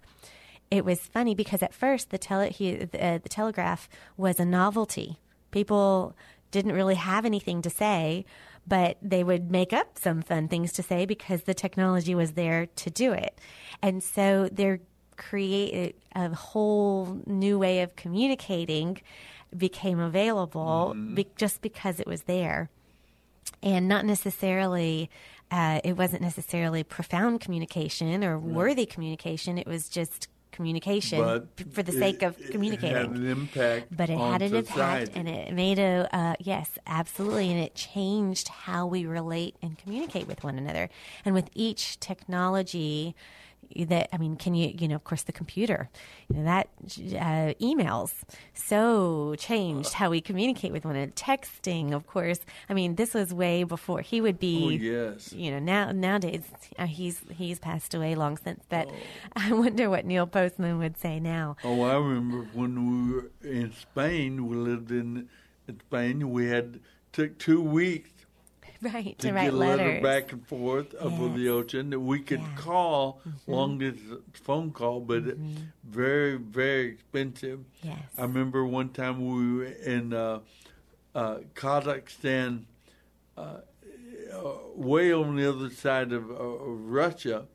[0.70, 4.46] it was funny because at first the tele he, the, uh, the telegraph was a
[4.46, 5.20] novelty.
[5.52, 6.16] People
[6.52, 8.26] didn't really have anything to say
[8.68, 12.66] but they would make up some fun things to say because the technology was there
[12.66, 13.40] to do it.
[13.82, 14.82] And so they're
[15.18, 19.02] create a whole new way of communicating
[19.56, 22.70] became available be- just because it was there.
[23.64, 25.10] And not necessarily
[25.50, 29.58] uh, it wasn't necessarily profound communication or worthy communication.
[29.58, 32.96] It was just communication p- for the it- sake of communicating.
[32.96, 36.70] it had an impact but it had an impact and it made a uh, yes
[36.88, 37.50] absolutely.
[37.52, 40.90] And it changed how we relate and communicate with one another.
[41.24, 43.16] And with each technology
[43.88, 45.90] that I mean, can you you know, of course, the computer,
[46.30, 48.14] you know, that uh, emails
[48.54, 51.12] so changed how we communicate with one another.
[51.12, 52.40] Texting, of course.
[52.70, 54.66] I mean, this was way before he would be.
[54.66, 55.34] Oh, yes.
[55.34, 56.44] You know, now nowadays
[56.78, 58.60] uh, he's he's passed away long since.
[58.64, 58.68] Oh.
[58.70, 58.90] But
[59.36, 61.58] I wonder what Neil Postman would say now.
[61.64, 64.48] Oh, I remember when we were in Spain.
[64.48, 65.30] We lived in,
[65.68, 66.32] in Spain.
[66.32, 66.80] We had
[67.12, 68.12] took two weeks
[68.94, 69.78] Right to to write get a letters.
[69.80, 72.46] letter back and forth over the ocean that we could Yeah.
[72.48, 72.58] Mm-hmm.
[72.70, 73.96] call long as
[74.34, 75.38] phone call, but it-
[75.84, 77.62] very very expensive.
[77.84, 77.98] Yes.
[78.18, 80.40] I remember one time we were in uh,
[81.16, 82.64] uh, Kazakhstan,
[83.38, 83.42] uh,
[84.34, 87.46] uh, way on the other side of, uh, of Russia,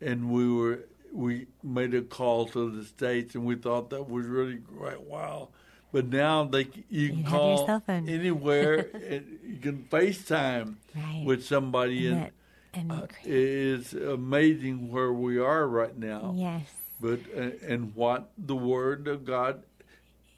[0.00, 4.26] and we were we made a call to the states, and we thought that was
[4.26, 5.00] really great.
[5.00, 5.48] Wow.
[5.96, 8.90] But now they you can You call anywhere.
[9.08, 11.22] and you can FaceTime Right.
[11.24, 12.32] with somebody, And and that-
[12.74, 16.34] and uh, it is amazing where we are right now.
[16.36, 16.68] yes.
[17.00, 19.62] But uh, and what the Word of God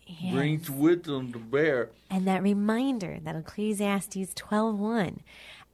[0.06, 0.32] yes.
[0.32, 1.90] brings wisdom to bear.
[2.08, 5.18] and that reminder that Ecclesiastes 12:1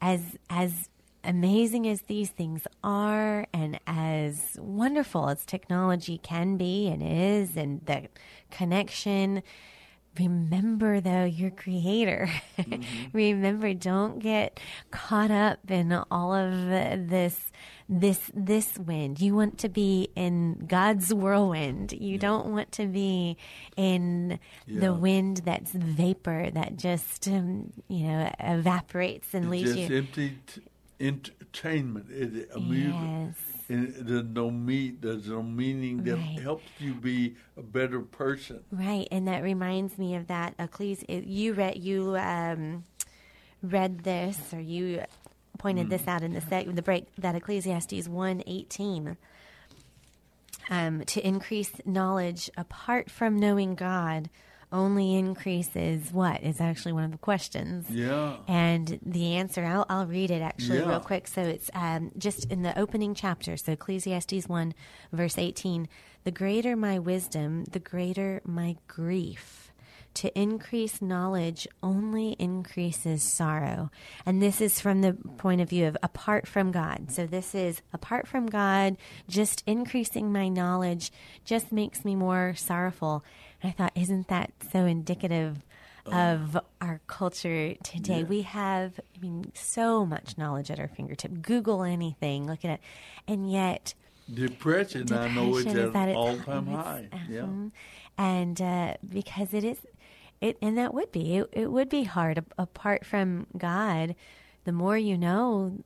[0.01, 0.89] as as
[1.23, 7.85] amazing as these things are and as wonderful as technology can be and is and
[7.85, 8.09] the
[8.51, 9.43] connection
[10.19, 12.29] remember though your creator
[13.13, 14.61] remember don't get
[14.91, 16.53] caught up in all of
[17.09, 17.51] this
[17.89, 23.37] this this wind you want to be in god's whirlwind you don't want to be
[23.77, 24.81] in Yeah.
[24.81, 29.97] the wind that's vapor that just um, you know evaporates and It's leaves just you
[29.99, 30.63] empty t-
[31.01, 32.07] entertainment.
[32.11, 33.37] It, amusement.
[33.37, 35.01] yes And there's no meat.
[35.01, 36.39] There's no meaning that Right.
[36.41, 38.63] helps you be a better person.
[38.71, 42.85] Right, and that reminds me of that Ecclesi- You read you um,
[43.63, 45.03] read this, or you
[45.59, 49.17] pointed this out in the sec- the break that Ecclesiastes one eighteen.
[50.71, 54.31] Um, to increase knowledge apart from knowing God
[54.75, 57.89] only increases what is actually one of the questions.
[57.89, 58.37] Yeah.
[58.49, 60.89] And the answer, I'll, I'll read it actually Yeah.
[60.91, 61.27] real quick.
[61.29, 63.57] So it's um, just in the opening chapter.
[63.57, 64.75] So Ecclesiastes 1,
[65.13, 65.89] verse 18.
[66.25, 69.71] The greater my wisdom, the greater my grief.
[70.19, 73.91] To increase knowledge only increases sorrow.
[74.25, 77.11] And this is from the point of view of apart from God.
[77.11, 78.97] So this is apart from God,
[79.29, 81.11] just increasing my knowledge
[81.45, 83.25] just makes me more sorrowful.
[83.65, 85.63] And I thought, isn't that so indicative
[86.07, 88.25] of our culture today.
[88.25, 91.41] We have, I mean, so much knowledge at our fingertip.
[91.41, 92.81] Google anything, look at it,
[93.27, 93.95] and yet
[94.33, 97.09] Depression, I know, is at an all-time high.
[97.29, 97.43] Yeah.
[97.43, 97.73] mhm.
[98.17, 99.79] and uh, because it is,
[100.41, 104.15] it and that would be it, it would be hard apart from God.
[104.65, 105.77] The more you know,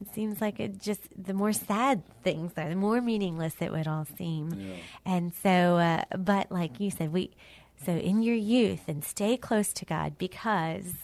[0.00, 3.88] it seems like it just the more sad things are, the more meaningless it would
[3.88, 4.52] all seem.
[5.04, 7.30] And so, uh, but like you said, we
[7.84, 10.94] so in your youth and stay close to God because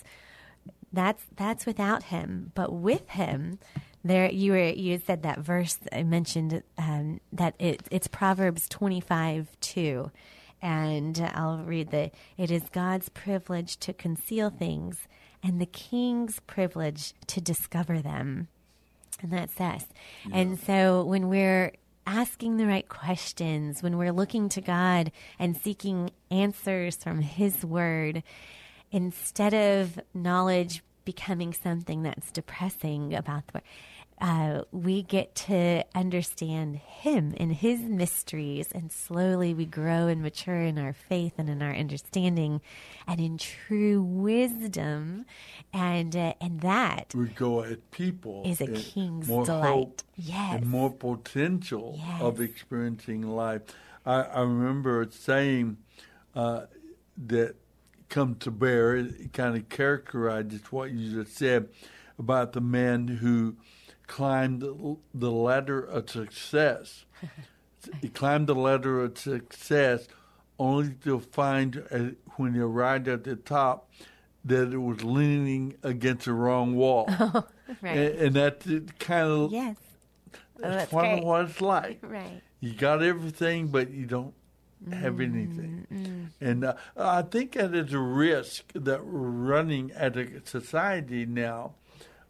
[0.92, 2.52] that's that's without him.
[2.54, 3.58] But with him
[4.04, 9.56] there you were you said that verse i mentioned um, that it, it's proverbs 25
[9.60, 10.10] 2
[10.62, 15.08] and i'll read the it is god's privilege to conceal things
[15.44, 18.48] and the king's privilege to discover them
[19.22, 19.86] and that's us.
[20.32, 21.72] And so when we're
[22.06, 28.22] asking the right questions, when we're looking to God and seeking answers from His Word,
[28.92, 33.62] instead of knowledge becoming something that's depressing about the
[34.24, 40.62] uh, we get to understand Him and His mysteries, and slowly we grow and mature
[40.62, 42.62] in our faith and in our understanding,
[43.06, 45.26] and in true wisdom,
[45.74, 50.02] and uh, and that We go at people Is a king's more delight.
[50.16, 50.56] Yes.
[50.56, 52.22] and more potential Yes.
[52.22, 53.60] of experiencing life.
[54.06, 55.76] I, I remember saying
[56.34, 56.62] uh,
[57.26, 57.56] that
[58.08, 58.96] come to bear.
[58.96, 61.68] It kind of characterizes what you just said
[62.18, 63.56] about the man who
[64.06, 64.62] climbed
[65.14, 67.04] the- ladder of success.
[68.00, 70.08] he climbed the ladder of success
[70.58, 71.98] only to find uh,
[72.36, 73.90] when he arrived at the top
[74.44, 77.06] that it was leaning against the wrong wall.
[77.82, 77.96] right.
[77.96, 78.66] and, and that's
[78.98, 79.76] kind of yes.
[80.62, 81.18] Oh, that's that's great.
[81.18, 81.98] of what it's like.
[82.02, 82.42] Right.
[82.60, 84.34] You got everything, but you don't
[84.92, 86.30] have anything.
[86.40, 91.74] And uh, I think that is a risk that we're running as a society now,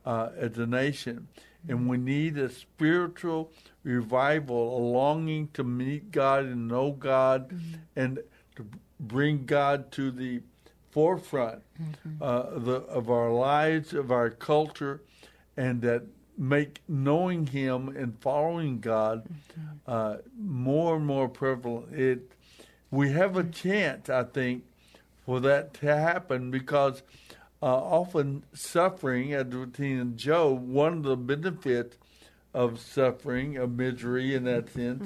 [0.07, 1.29] uh, as a nation.
[1.69, 3.51] And we need a spiritual
[3.83, 7.75] revival, a longing to meet God and know God Mm-hmm.
[7.97, 8.19] and
[8.57, 8.67] to
[9.01, 10.41] bring God to the
[10.91, 12.23] forefront Mm-hmm.
[12.23, 15.01] uh, the, of our lives, of our culture,
[15.57, 16.03] and that
[16.39, 19.27] make knowing Him and following God
[19.87, 21.93] uh, more and more prevalent.
[21.95, 22.31] It
[22.91, 24.63] we have a chance, I think,
[25.27, 27.03] for that to happen because
[27.65, 31.97] uh, often suffering, as we've seen in Job, one of the benefits
[32.53, 35.03] of suffering, of misery in that sense,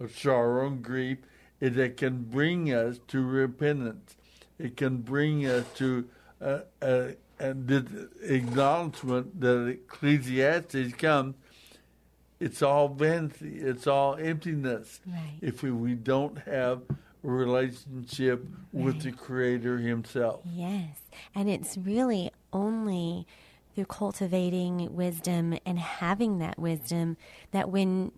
[0.00, 1.18] of sorrow and grief,
[1.60, 4.16] is it can bring us to repentance.
[4.58, 6.08] It can bring us to
[6.40, 7.08] uh, uh,
[7.38, 7.84] and this
[8.22, 11.36] acknowledgement that Ecclesiastes comes.
[12.40, 13.58] It's all vanity.
[13.60, 15.00] It's all emptiness.
[15.06, 15.38] Right.
[15.40, 16.82] If we, we don't have
[17.22, 20.42] relationship with the Creator Himself.
[20.44, 20.96] Yes.
[21.34, 23.26] And it's really only
[23.74, 27.16] through cultivating wisdom and having that wisdom
[27.52, 28.12] that when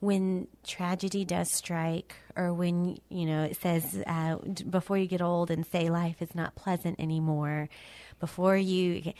[0.00, 4.36] when tragedy does strike or when you know it says uh,
[4.68, 7.68] before you get old and say life is not pleasant anymore
[8.18, 9.12] before you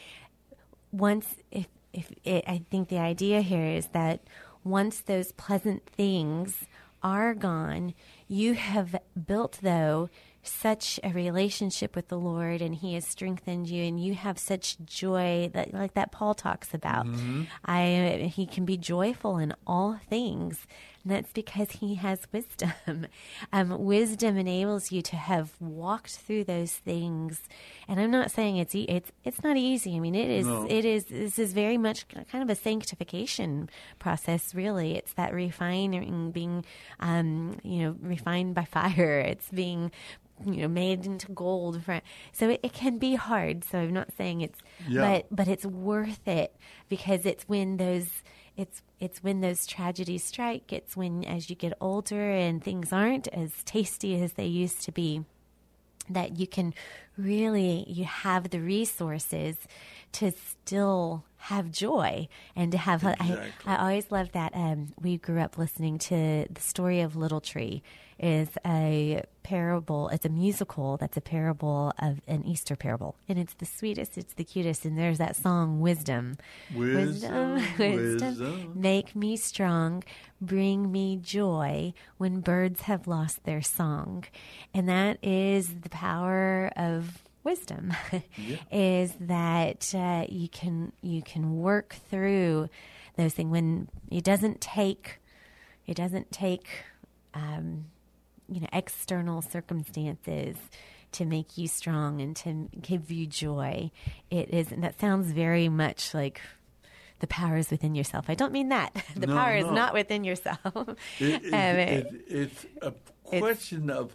[0.91, 4.21] once if if it, I think the idea here is that
[4.63, 6.65] once those pleasant things
[7.03, 7.93] are gone,
[8.33, 8.95] you have
[9.27, 10.09] built though
[10.41, 14.77] such a relationship with the Lord and he has strengthened you and you have such
[14.83, 17.05] joy that like that Paul talks about.
[17.05, 17.43] Mm-hmm.
[17.65, 20.67] I he can be joyful in all things.
[21.03, 22.71] And that's because he has wisdom.
[23.51, 27.41] Um, wisdom enables you to have walked through those things.
[27.87, 29.95] And I'm not saying it's e- it's it's not easy.
[29.95, 30.65] I mean, it is No.
[30.67, 34.55] it is this is very much kind of a sanctification process.
[34.55, 36.65] Really, it's that refining, being
[36.99, 39.19] um, you know refined by fire.
[39.19, 39.91] It's being
[40.45, 41.83] you know made into gold.
[41.83, 42.01] For,
[42.31, 43.63] so it, it can be hard.
[43.65, 45.01] So I'm not saying it's Yeah.
[45.01, 46.55] but but it's worth it
[46.89, 48.09] because it's when those
[48.55, 50.71] it's it's when those tragedies strike.
[50.71, 54.91] It's when as you get older and things aren't as tasty as they used to
[54.91, 55.25] be
[56.09, 56.73] that you can
[57.17, 59.57] really you have the resources
[60.11, 65.41] to still have joy and to have I, I always love that um, we grew
[65.41, 67.83] up listening to the story of little tree
[68.17, 73.55] is a parable it's a musical that's a parable of an easter parable and it's
[73.55, 76.37] the sweetest it's the cutest and there's that song wisdom
[76.73, 78.71] Wisdom, wisdom.
[78.75, 80.03] Make me strong,
[80.39, 84.23] bring me joy when birds have lost their song.
[84.73, 87.93] And that is the power of wisdom
[88.71, 92.69] is that uh, you can you can work through
[93.17, 93.51] those things.
[93.51, 95.19] When it doesn't take
[95.85, 96.67] it doesn't take
[97.33, 97.85] um,
[98.49, 100.57] you know external circumstances
[101.13, 103.91] to make you strong and to give you joy
[104.31, 106.41] it is and that sounds very much like
[107.19, 108.25] the power is within yourself.
[108.29, 108.91] I don't mean that.
[109.15, 110.59] The No, power is not within yourself.
[111.19, 112.91] It, it, Um, it, it's a
[113.39, 114.13] question of,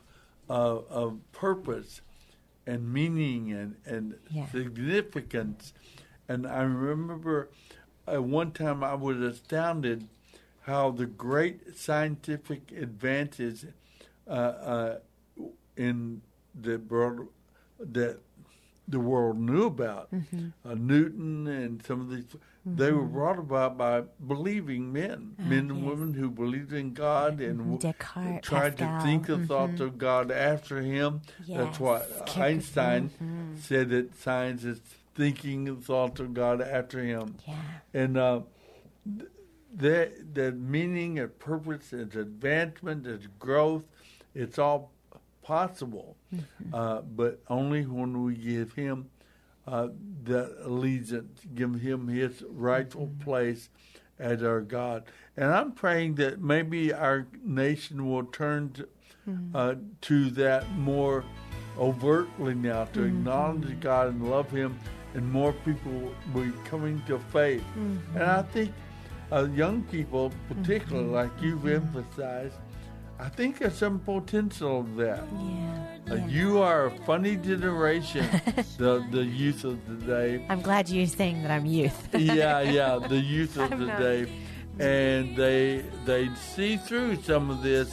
[0.50, 2.02] uh, of purpose
[2.68, 4.46] and meaning and, and Yeah.
[4.52, 5.72] significance.
[6.28, 7.48] And I remember
[8.06, 10.08] at one time I was astounded
[10.62, 13.64] how the great scientific advances
[14.26, 14.98] uh, uh,
[15.76, 16.22] in
[16.54, 17.28] the world
[17.78, 18.18] that
[18.88, 20.48] the world knew about, mm-hmm.
[20.64, 22.24] uh, Newton and some of these,
[22.64, 23.12] they were mm-hmm.
[23.12, 25.88] brought about by believing men, ah, men and yes.
[25.88, 27.60] women who believed in God mm-hmm.
[27.60, 29.00] and Descartes, tried Pascal.
[29.00, 31.20] to think the thoughts of God after him.
[31.46, 32.36] That's why Yes.
[32.36, 33.10] Einstein
[33.60, 34.80] said that science is
[35.14, 37.36] thinking the thoughts of God after him.
[37.46, 37.54] yeah
[37.92, 38.40] And uh,
[39.18, 39.30] th-
[39.74, 43.84] the the meaning and purpose, its advancement, its growth,
[44.34, 44.92] it's all
[45.42, 46.16] possible,
[46.72, 49.08] uh, but only when we give Him
[49.66, 49.88] uh,
[50.24, 53.68] the allegiance, give Him His rightful place
[54.18, 55.04] as our God.
[55.36, 58.88] And I'm praying that maybe our nation will turn to,
[59.54, 61.24] uh, to that more
[61.78, 64.78] overtly now, to acknowledge God and love Him,
[65.14, 67.62] and more people will be coming to faith.
[68.14, 68.72] And I think
[69.30, 72.56] uh, young people, particularly like you've emphasized,
[73.20, 75.24] I think there's some potential of that.
[75.32, 76.26] yeah, Uh, yeah.
[76.28, 78.24] you are a funny generation,
[78.78, 80.44] the the youth of today.
[80.48, 81.98] i'm glad you're saying that i'm youth.
[82.14, 84.30] Yeah, yeah, the youth of I'm not- today,
[84.78, 87.90] and they they see through some of this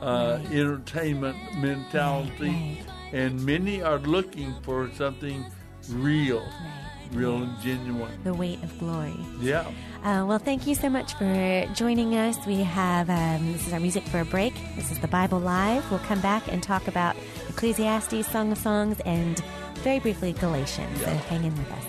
[0.00, 5.44] uh, entertainment mentality, Right, and many are looking for something
[5.90, 6.83] real, Right.
[7.14, 8.10] Real and genuine.
[8.24, 9.66] the weight of glory Yeah.
[10.02, 12.36] Uh, well, thank you so much for joining us.
[12.46, 14.52] We have um, this is our music for a break.
[14.76, 15.88] This is the Bible Live.
[15.90, 17.16] We'll come back and talk about
[17.48, 19.42] Ecclesiastes, Song of Songs, and
[19.76, 21.00] very briefly Galatians.
[21.00, 21.84] So hang in with us.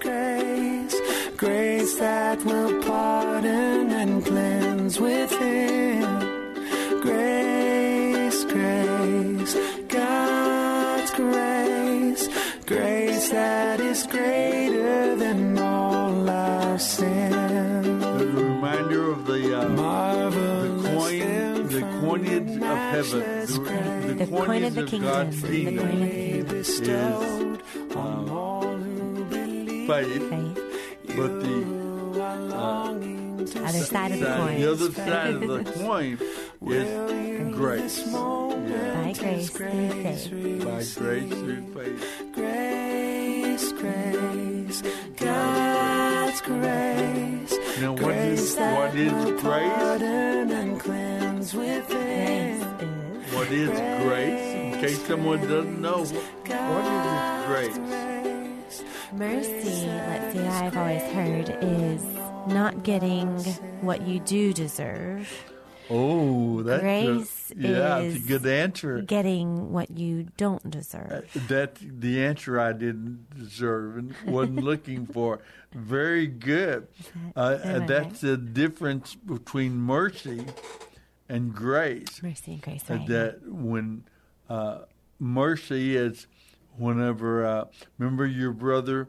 [0.00, 1.00] Grace,
[1.36, 6.31] grace that will pardon and cleanse within.
[9.52, 12.28] grace, God's grace,
[12.66, 17.32] grace that is greater than all our sin.
[17.32, 24.26] A reminder of the uh, marvelous, the coin, the coinage of heaven, the, the, the
[24.26, 26.58] coinage coin of the kingdom, God's the coin of the kingdom.
[26.58, 30.58] bestowed is, on all who believe faith,
[31.16, 31.82] but the.
[32.22, 34.60] Uh, other side of the coin.
[34.60, 36.18] the other side of the coin
[36.70, 38.02] is grace.
[38.12, 40.64] By grace through faith.
[40.64, 41.98] By grace through faith.
[42.34, 44.82] Grace, grace,
[45.16, 47.80] God's grace.
[47.80, 49.12] Now, what Grace is that what is
[49.42, 49.72] grace?
[49.74, 52.60] pardon and cleanse within.
[52.60, 53.70] Grace is What is
[54.04, 54.74] grace?
[54.74, 57.78] In case someone doesn't know, what is grace?
[57.78, 59.86] Grace, mercy.
[59.86, 60.40] Let's see.
[60.40, 63.28] I've always heard is not getting
[63.80, 65.28] what you do deserve,
[65.90, 69.02] Oh, that's Grace a, yeah, is a good answer.
[69.02, 71.28] getting what you don't deserve.
[71.48, 75.40] That's the answer I didn't deserve and wasn't looking for.
[75.72, 76.86] Very good.
[77.36, 80.46] Uh, I that's the difference between mercy
[81.28, 82.22] and grace.
[82.22, 83.08] Mercy and grace, Uh, right?
[83.08, 84.04] That when
[84.48, 84.82] uh,
[85.18, 86.26] mercy is
[86.78, 87.64] whenever, uh,
[87.98, 89.08] remember your brother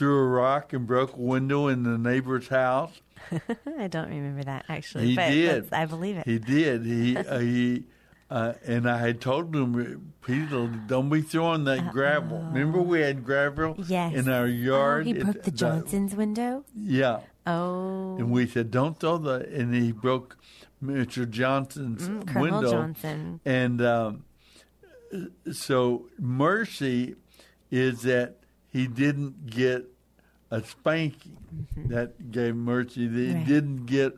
[0.00, 3.00] threw a rock and broke a window in the neighbor's house?
[3.78, 5.72] I don't remember that actually, He but did.
[5.72, 6.26] I believe it.
[6.26, 6.84] He did.
[6.86, 7.84] He uh, he.
[8.30, 12.38] Uh, and I had told him, Peter, don't be throwing that gravel.
[12.38, 14.14] Remember we had gravel yes.
[14.14, 15.02] in our yard.
[15.02, 16.64] Oh, he It- broke the Johnson's window.
[16.74, 19.46] yeah, Oh, and we said, don't throw the.
[19.52, 20.38] And he broke
[20.82, 21.28] Mr.
[21.28, 22.70] Johnson's Mm, Colonel window.
[22.70, 23.40] Johnson.
[23.44, 24.24] And um,
[25.52, 27.16] so mercy
[27.70, 28.36] is that
[28.70, 29.86] he didn't get
[30.50, 31.36] a spanking.
[31.88, 33.02] That gave mercy.
[33.02, 33.34] He Mm-hmm.
[33.38, 33.46] Right.
[33.46, 34.16] didn't get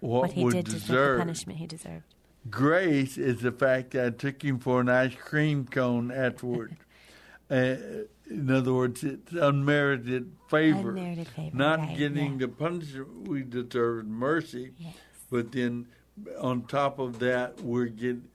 [0.00, 2.04] what, What he would did deserve, the punishment he deserved.
[2.50, 6.76] Grace is the fact that I took him for an ice cream cone afterward.
[7.50, 7.76] uh,
[8.28, 10.90] in other words, it's unmerited favor.
[10.90, 12.38] Unmerited favor, Not right, getting yeah.
[12.38, 14.72] the punishment we deserve, mercy.
[14.78, 14.94] Yes.
[15.30, 15.86] But then
[16.40, 18.28] on top of that, we're getting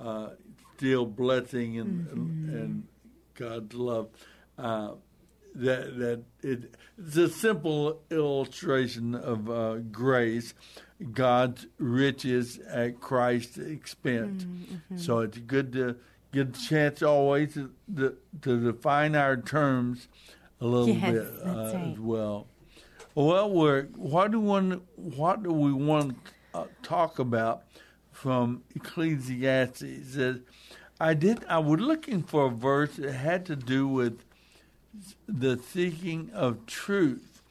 [0.00, 0.30] uh,
[0.76, 2.56] still blessing and, Mm-hmm.
[2.56, 2.86] and
[3.34, 4.08] God's love.
[4.58, 4.92] Uh,
[5.56, 10.54] that that it, it's a simple illustration of uh, grace,
[11.12, 14.44] God's riches at Christ's expense.
[14.44, 14.98] Mm-hmm.
[14.98, 15.96] So it's good to
[16.32, 20.08] get a chance always to, to, to define our terms
[20.60, 21.92] a little Yes, bit uh, right.
[21.92, 22.46] as well.
[23.14, 27.62] Well, we're, what do one, what do we want to uh, talk about
[28.12, 30.18] from Ecclesiastes?
[31.00, 31.44] I did.
[31.48, 34.20] I was looking for a verse that had to do with
[35.26, 37.42] the seeking of truth,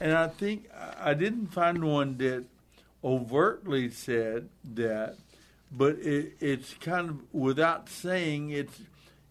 [0.00, 0.68] and I think
[1.00, 2.44] I didn't find one that
[3.02, 5.16] overtly said that,
[5.70, 8.50] but it, it's kind of without saying.
[8.50, 8.80] It's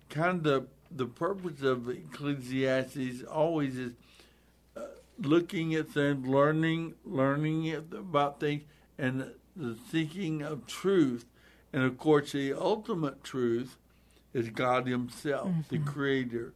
[0.10, 3.94] kind of the purpose of Ecclesiastes always is
[4.78, 4.82] uh,
[5.20, 8.64] looking at things, learning, learning about things,
[8.98, 11.26] and the seeking of truth.
[11.72, 13.78] And of course, the ultimate truth
[14.34, 15.88] is God Himself, the mm-hmm.
[15.88, 16.54] Creator,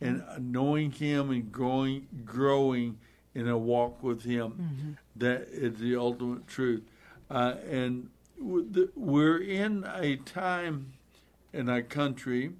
[0.00, 2.98] and knowing Him and growing, growing
[3.34, 4.96] in a walk with Him.
[5.16, 6.82] That is the ultimate truth.
[7.30, 10.92] Uh, and we're in a time
[11.52, 12.52] in our country.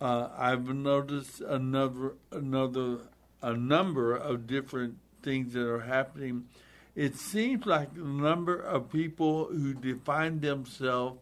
[0.00, 2.98] Uh, I've noticed another another
[3.40, 6.46] a number of different things that are happening.
[6.94, 11.18] It seems like the number of people who define themselves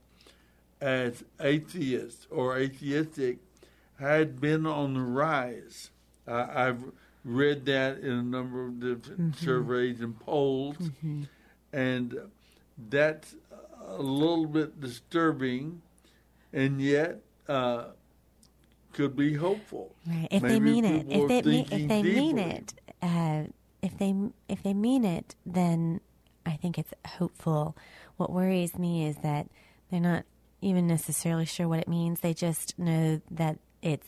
[0.80, 3.38] as atheists or atheistic
[4.00, 5.90] had been on the rise.
[6.26, 6.82] Uh, I've
[7.24, 10.76] read that in a number of different surveys and polls,
[11.72, 12.18] and
[12.88, 13.34] that's
[13.86, 15.82] a little bit disturbing,
[16.52, 17.88] and yet uh,
[18.92, 19.94] could be hopeful.
[20.06, 20.28] Right.
[20.30, 23.42] If they mean it, if they mean, if they mean it, uh,
[23.82, 24.14] if they
[24.48, 26.00] if they mean it, then
[26.46, 27.76] I think it's hopeful.
[28.16, 29.48] What worries me is that
[29.90, 30.24] they're not
[30.62, 32.20] even necessarily sure what it means.
[32.20, 34.06] They just know that it's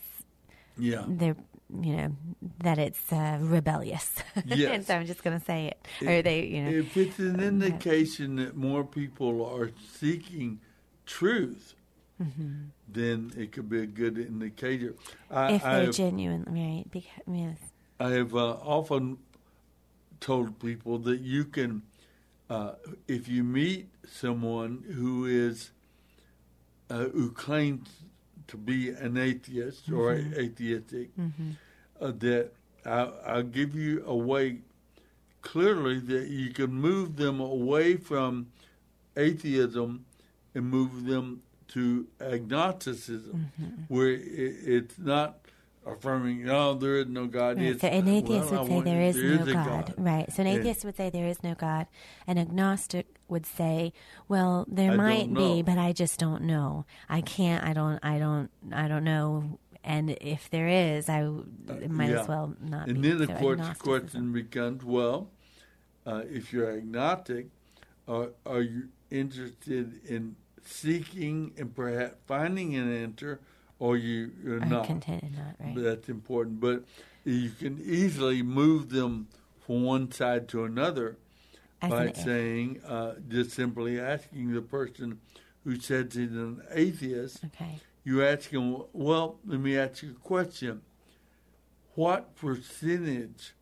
[0.77, 1.05] Yeah.
[1.07, 1.37] they're
[1.81, 2.17] you know
[2.63, 4.11] that it's uh, rebellious.
[4.51, 6.07] and so I'm just going to say it.
[6.07, 10.61] Or they you know If it's an indication that more people are seeking
[11.07, 11.75] truth,
[12.89, 14.95] then it could be a good indicator.
[15.31, 16.85] I, if they're genuine, right?
[16.91, 17.59] Because, yes.
[17.99, 19.19] I have uh, often
[20.21, 21.83] told people that you can,
[22.49, 22.73] uh,
[23.09, 25.71] if you meet someone who is
[26.91, 27.89] uh, who claims
[28.53, 30.39] to be an atheist or mm-hmm.
[30.39, 31.53] atheistic, mm-hmm.
[32.01, 32.53] uh, that
[32.85, 34.59] I, I'll give you a way
[35.41, 38.49] clearly that you can move them away from
[39.17, 40.05] atheism
[40.55, 43.83] and move them to agnosticism, mm-hmm.
[43.89, 45.39] where it, it's not
[45.87, 47.57] affirming, no, there is no God.
[47.57, 47.81] Right.
[47.81, 49.95] So an atheist well, I would say want- there is no a God.
[49.97, 50.33] Right.
[50.33, 51.87] So an atheist would say there is no God.
[52.27, 53.93] An agnostic would say,
[54.29, 56.85] well, there I might be, but I just don't know.
[57.09, 57.65] I can't.
[57.65, 57.99] I don't.
[58.05, 58.51] I don't.
[58.73, 59.59] I don't know.
[59.85, 61.23] And if there is, I
[61.69, 62.21] it might Yeah.
[62.23, 62.87] as well not.
[62.87, 63.09] And be.
[63.11, 65.29] then, of So course, the question becomes well,
[66.07, 67.47] uh, if you're agnostic,
[68.07, 73.41] are, are you interested in seeking and perhaps finding an answer,
[73.81, 74.87] or you, you're Or not?
[74.87, 75.75] content in not right.
[75.75, 76.61] That's important.
[76.61, 76.85] But
[77.25, 79.27] you can easily move them
[79.67, 81.17] from one side to another
[81.91, 85.21] by saying, uh, just simply asking the person
[85.65, 87.79] who says he's an atheist, Okay.
[88.05, 90.83] you ask him, well, let me ask you a question.
[91.95, 93.55] What percentage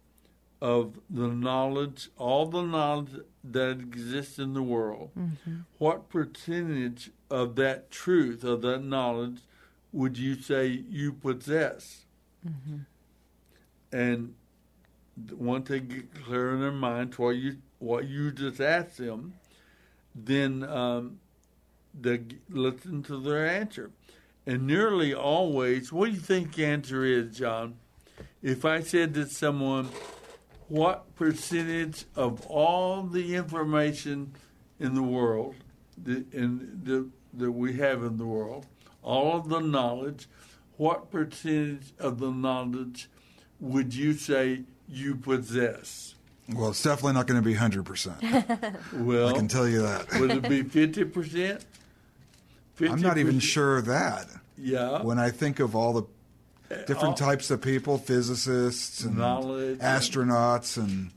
[0.62, 3.12] of the knowledge, all the knowledge
[3.43, 5.11] that exists in the world,
[5.79, 9.41] what percentage of that truth, of that knowledge,
[9.93, 12.05] would you say you possess?
[13.93, 14.35] And
[15.33, 19.35] once they get clear in their mind what you what you just asked them,
[20.14, 21.18] then um,
[21.99, 23.91] they listen to their answer.
[24.47, 27.76] And nearly always, what do you think the answer is, John?
[28.43, 29.89] If I said to someone,
[30.68, 34.35] what percentage of all the information
[34.78, 35.57] in the world,
[36.07, 38.66] in the, that we have in the world,
[39.03, 40.28] all of the knowledge,
[40.76, 43.09] what percentage of the knowledge
[43.59, 46.14] would you say you possess?
[46.55, 48.76] Well, it's definitely not going to be 100%.
[49.05, 50.12] Well, I can tell you that.
[50.18, 51.64] would it be fifty percent?
[52.80, 54.26] I'm not even sure of that.
[54.57, 55.03] Yeah.
[55.03, 56.03] When I think of all the
[56.86, 61.11] different all- types of people, physicists and Knowledge and- astronauts and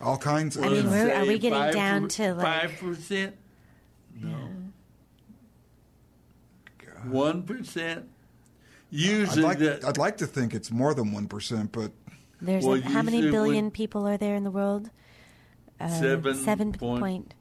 [0.00, 0.90] all kinds of I mean, you know.
[0.90, 3.36] we're- we getting five down to, like- five percent?
[4.20, 4.36] No.
[7.04, 8.00] One percent.
[8.00, 8.06] I'd
[8.98, 11.92] Usually, like, that I'd like to think it's more than 1%, but
[12.40, 14.90] There's Well, a, how many billion people are there in the world?
[15.80, 17.34] Uh, Seven seven point- point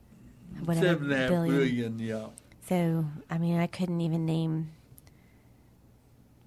[0.65, 1.55] whatever seven and a half billion.
[1.55, 1.99] billion.
[1.99, 2.27] Yeah,
[2.67, 4.69] So I mean, I couldn't even name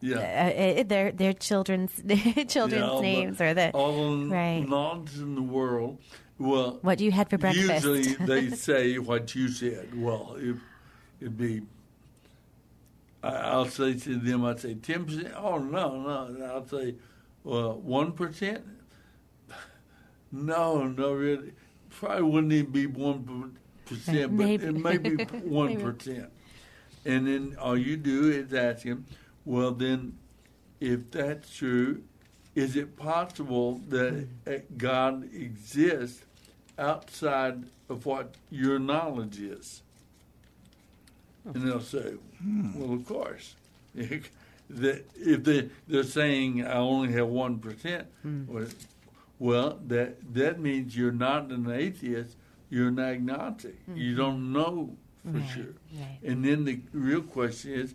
[0.01, 0.17] yeah.
[0.77, 1.93] uh, uh, their their children's
[2.49, 4.67] children's Yeah, all the- names or the all right.
[4.69, 5.99] knowledge in the world.
[6.39, 7.69] Well, what you had for breakfast.
[7.85, 9.91] Usually they say what you said.
[10.01, 10.57] Well, it,
[11.21, 11.63] it'd be.
[13.23, 15.35] I'll say to them, I'd say ten percent.
[15.37, 16.45] Oh no, no.
[16.47, 16.95] I'll say,
[17.45, 18.65] well, one percent.
[20.33, 21.53] No, no, really.
[21.91, 24.67] Probably wouldn't even be one percent, but Maybe.
[24.67, 26.31] it may be one percent.
[27.05, 29.07] And then all you do is ask him,
[29.45, 30.19] well, then,
[30.81, 32.03] if that's true,
[32.55, 36.23] is it possible that uh, God exists
[36.79, 39.83] outside of what your knowledge is?
[41.45, 42.15] And they'll say,
[42.75, 43.55] well, of course.
[44.71, 48.45] that if they, they're saying I only have 1%, hmm.
[48.47, 48.67] well,
[49.39, 52.37] well, that, that means you're not an atheist,
[52.69, 53.77] you're an agnostic.
[53.95, 54.17] You mm-hmm.
[54.17, 55.75] don't know for Right, sure.
[55.95, 56.19] right.
[56.23, 57.95] And then the real question is,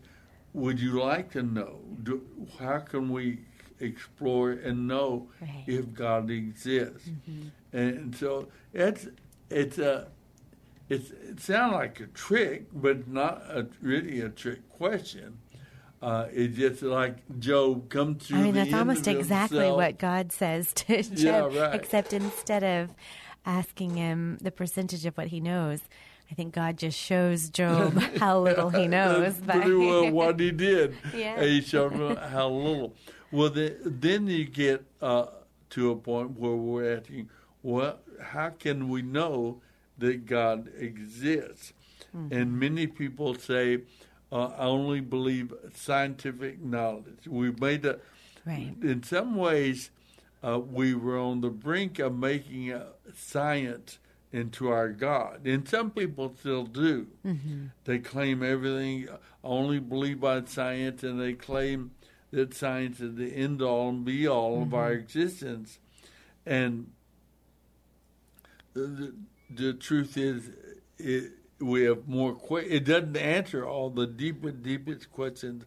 [0.54, 1.80] would you like to know?
[2.04, 2.22] Do,
[2.60, 3.40] how can we
[3.80, 5.64] explore and know Right.
[5.68, 7.10] if God exists?
[7.10, 7.78] Mm-hmm.
[7.78, 9.08] And so it's
[9.50, 10.08] it's a
[10.88, 15.40] it's it sounds like a trick, but not a, really a trick question.
[16.06, 19.78] Uh, it's just like Job come to I mean, that's almost exactly himself.
[19.78, 21.02] what God says to Yeah,
[21.42, 21.74] Job, right.
[21.74, 22.94] except instead of
[23.44, 25.82] asking him the percentage of what he knows,
[26.30, 29.36] I think God just shows Job how little he knows.
[29.40, 30.96] That's pretty well what he did.
[31.12, 31.42] Yeah.
[31.42, 32.94] He showed him how little.
[33.32, 35.26] Well, the, then you get uh,
[35.72, 37.30] to a point where we're asking,
[37.64, 39.62] well, how can we know
[39.98, 41.74] that God exists?
[42.32, 43.80] And many people say,
[44.36, 47.28] uh, I only believe scientific knowledge.
[47.28, 48.00] We've made a,
[48.46, 48.76] Right.
[48.82, 49.90] in some ways,
[50.44, 52.80] uh, we were on the brink of making
[53.16, 53.98] science
[54.32, 55.48] into our God.
[55.48, 57.08] And some people still do.
[57.86, 61.92] They claim everything, uh, only believe by science, and they claim
[62.32, 65.80] that science is the end all and be all of our existence.
[66.46, 66.92] And
[68.74, 69.14] the,
[69.50, 70.50] the truth is,
[70.98, 72.36] it, we have more.
[72.36, 75.66] Que- it doesn't answer all the deepest, deepest questions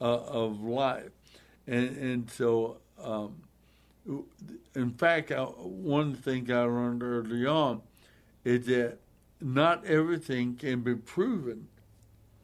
[0.00, 1.10] uh, of life,
[1.66, 2.78] and and so.
[3.02, 3.42] Um,
[4.74, 7.80] in fact, I, one thing I learned early on
[8.44, 8.98] is that
[9.40, 11.68] not everything can be proven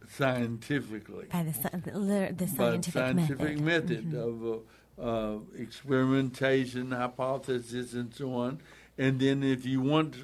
[0.09, 1.53] scientifically by the,
[1.85, 4.13] the, the by scientific, scientific method.
[4.13, 4.63] method, of
[4.99, 8.61] uh, uh, experimentation, hypothesis, and so on.
[8.99, 10.17] And then, if you want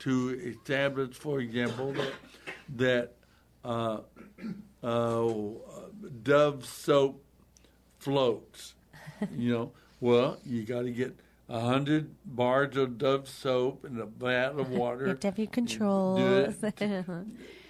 [0.00, 2.12] to establish, for example, that
[2.76, 3.14] that
[3.64, 4.00] uh,
[4.82, 5.32] uh,
[6.22, 7.24] Dove soap
[7.98, 8.74] floats,
[9.36, 11.16] you know, well, you got to get
[11.48, 15.02] a hundred bars of Dove soap and a vat of water.
[15.04, 16.20] You have to have your Do controls.
[16.20, 16.64] it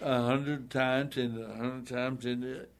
[0.00, 2.70] a hundred times and a hundred times and it,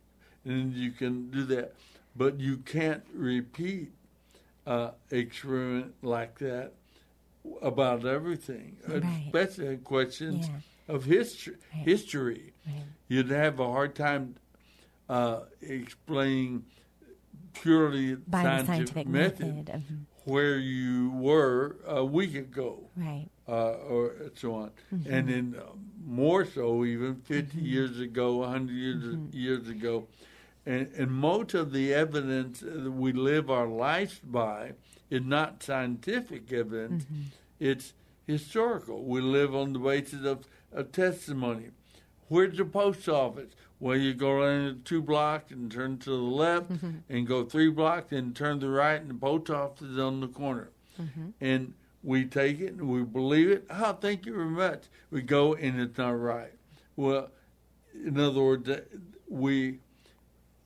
[0.44, 1.74] and you can do that,
[2.16, 3.92] but you can't repeat
[4.66, 6.72] uh, experiment like that
[7.62, 9.22] about everything, Right.
[9.26, 10.94] especially questions Yeah.
[10.94, 11.57] of history.
[11.74, 11.84] Right.
[11.86, 12.84] History, Right.
[13.09, 14.34] you'd have a hard time
[15.09, 16.64] uh, explaining
[17.55, 19.66] purely By the scientific method.
[19.66, 20.05] mhm.
[20.24, 23.28] where you were a week ago Right.
[23.49, 25.11] uh, or so on, Mm-hmm.
[25.14, 25.62] and then uh,
[26.05, 29.36] more so even 50 years ago, 100 years Mm-hmm.
[29.36, 30.07] years ago,
[30.66, 34.72] and and most of the evidence that we live our lives by
[35.11, 37.22] is not scientific evidence; Mm-hmm.
[37.61, 37.92] it's
[38.26, 39.02] historical.
[39.04, 41.70] We live on the basis of, of testimony.
[42.28, 43.52] Where's the post office?
[43.80, 46.90] Well, you go around two blocks and turn to the left, Mm-hmm.
[47.09, 50.20] and go three blocks and turn to the right, and the post office is on
[50.20, 51.28] the corner Mm-hmm.
[51.40, 53.64] and we take it and we believe it.
[53.70, 54.84] Oh, thank you very much.
[55.11, 56.52] We go and it's not right.
[56.96, 57.30] Well,
[58.04, 58.68] in other words,
[59.28, 59.78] we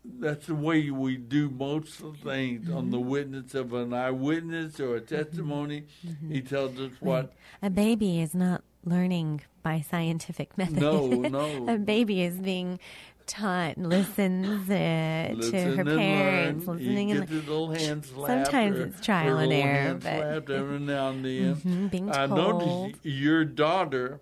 [0.04, 4.80] that's the way we do most of the things on the witness of an eyewitness
[4.80, 5.84] or a testimony.
[6.28, 7.32] He tells us what.
[7.62, 10.80] A baby is not learning by scientific method.
[10.80, 11.68] No, no.
[11.72, 12.80] a baby is being
[13.28, 16.76] taught, and listens uh, Listen to her parents, learn.
[16.78, 18.46] listening you and little hand slapped.
[18.46, 21.54] Sometimes it's trial and error, but- every now and then.
[21.54, 22.62] Mhm, being I told.
[22.62, 24.20] noticed your daughter,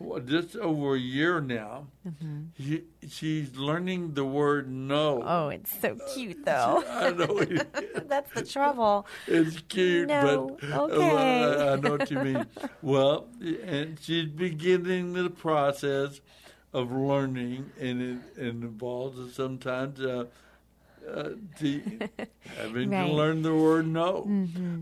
[0.00, 1.86] well, just over a year now,
[2.58, 5.22] she, she's learning the word no.
[5.24, 6.84] Oh, it's so cute though.
[6.90, 7.44] I know
[8.06, 9.06] That's the trouble.
[9.26, 10.98] it's cute, No, but okay.
[10.98, 12.46] well, I, I know what you mean.
[12.82, 13.26] Well,
[13.64, 16.20] and she's beginning the process
[16.72, 20.26] of learning, and it, and involves sometimes uh,
[21.08, 21.30] uh,
[22.56, 23.06] having Right.
[23.06, 24.28] to learn the word no.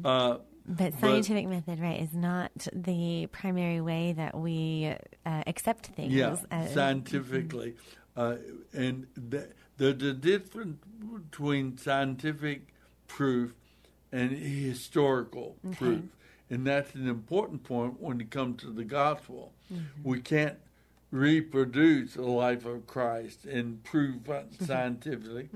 [0.04, 0.38] Uh,
[0.68, 4.94] But scientific method, right, is not the primary way that we
[5.24, 6.12] uh, accept things.
[6.12, 7.74] Yeah, Uh, scientifically,
[8.16, 8.36] uh,
[8.72, 12.74] and th- there's a difference between scientific
[13.06, 13.54] proof
[14.10, 16.02] and historical proof,
[16.50, 19.52] and that's an important point when it comes to the gospel.
[20.02, 20.58] We can't
[21.18, 25.48] reproduce the life of Christ and prove it scientifically,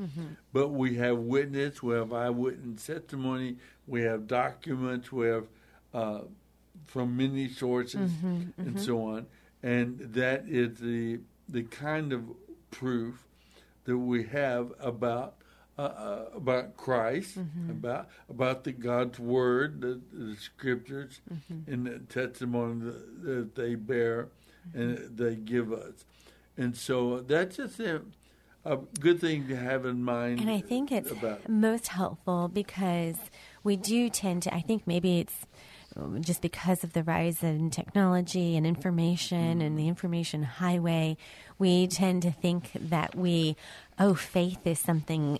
[0.53, 3.57] but we have witness, we have eyewitness testimony,
[3.87, 5.47] we have documents, we have
[5.95, 6.21] uh,
[6.87, 8.11] from many sources,
[8.57, 9.27] and so on,
[9.63, 12.23] and that is the the kind of
[12.71, 13.25] proof
[13.85, 15.35] that we have about
[15.79, 17.37] uh, uh, about Christ,
[17.71, 21.21] about about the God's word, the, the scriptures,
[21.67, 24.29] and the testimony that, that they bear
[24.75, 26.05] and they give us,
[26.57, 28.03] and so that's just a,
[28.65, 30.41] a good thing to have in mind.
[30.41, 33.17] And I think it's about most helpful because
[33.63, 35.47] we do tend to, I think maybe it's
[35.97, 41.17] um, just because of the rise in technology and information and the information highway,
[41.59, 43.57] we tend to think that we,
[43.99, 45.39] oh, faith is something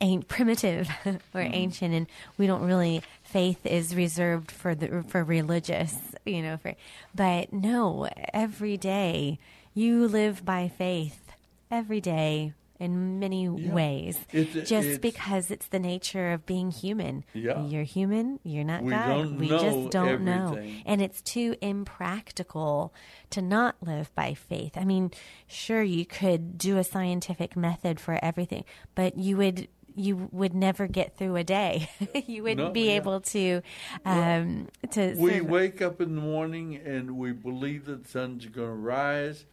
[0.00, 0.88] ain't primitive
[1.34, 2.06] or ancient and
[2.36, 5.96] we don't really faith is reserved for the for religious
[6.28, 6.74] you know for
[7.14, 9.38] but no every day
[9.74, 11.32] you live by faith
[11.70, 14.16] every day in many ways.
[14.32, 17.24] It's- just it's- because it's the nature of being human.
[17.34, 17.66] Yeah.
[17.66, 19.36] you're human you're not We god.
[19.40, 20.56] we just don't know.
[20.86, 22.92] and it's too impractical
[23.30, 24.76] to not live by faith.
[24.76, 25.10] I mean,
[25.48, 28.64] sure you could do a scientific method for everything,
[28.94, 29.66] but you would
[29.98, 31.90] you would never get through a day.
[32.26, 32.96] you wouldn't No, be yeah.
[32.96, 33.62] able to
[34.04, 35.50] um, to we survive.
[35.50, 39.44] wake up in the morning and we believe that the sun's going to rise,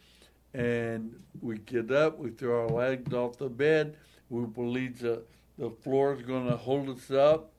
[0.54, 3.98] and we get up, we throw our legs off the bed,
[4.30, 5.24] we believe the
[5.58, 7.52] the floor is going to hold us up,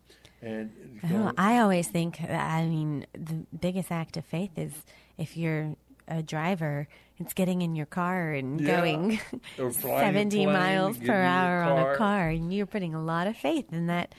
[0.43, 0.71] and
[1.05, 4.73] Oh, I always think, I mean, the biggest act of faith is
[5.17, 5.77] if you're
[6.09, 6.89] a driver,
[7.19, 8.81] it's getting in your car and Yeah.
[8.81, 9.17] going
[9.57, 13.37] flying 70 plane, miles per hour on a car, and you're putting a lot of
[13.37, 14.15] faith in that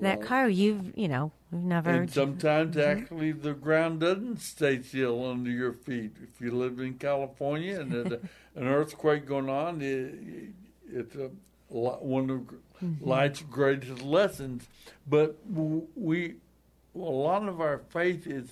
[0.00, 0.48] that car.
[0.48, 1.90] You've, you know, we've never.
[1.90, 3.00] And sometimes Mm-hmm.
[3.02, 6.12] actually the ground doesn't stay still under your feet.
[6.22, 8.20] If you live in California and there's a,
[8.60, 10.14] an earthquake going on, it,
[10.92, 11.30] it's a
[11.68, 12.40] one of
[12.84, 13.08] Mm-hmm.
[13.08, 14.66] life's greatest lessons.
[15.08, 16.34] But we,
[16.94, 18.50] a lot of our faith is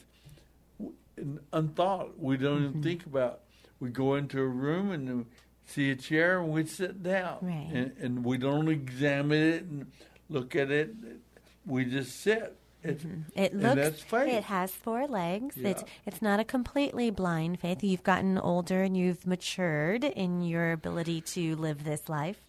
[1.18, 2.18] in- unthought.
[2.18, 2.68] We don't Mm-hmm.
[2.70, 3.40] even think about.
[3.80, 5.26] We go into a room and
[5.66, 7.70] see a chair and we sit down, Right.
[7.72, 9.86] and, and we don't examine it and
[10.28, 10.94] look at it.
[11.66, 12.56] We just sit.
[12.82, 13.22] It's, mm-hmm.
[13.34, 14.04] It and looks.
[14.12, 15.56] It has four legs.
[15.56, 17.82] It's it's not a completely blind faith.
[17.82, 22.40] You've gotten older and you've matured in your ability to live this life,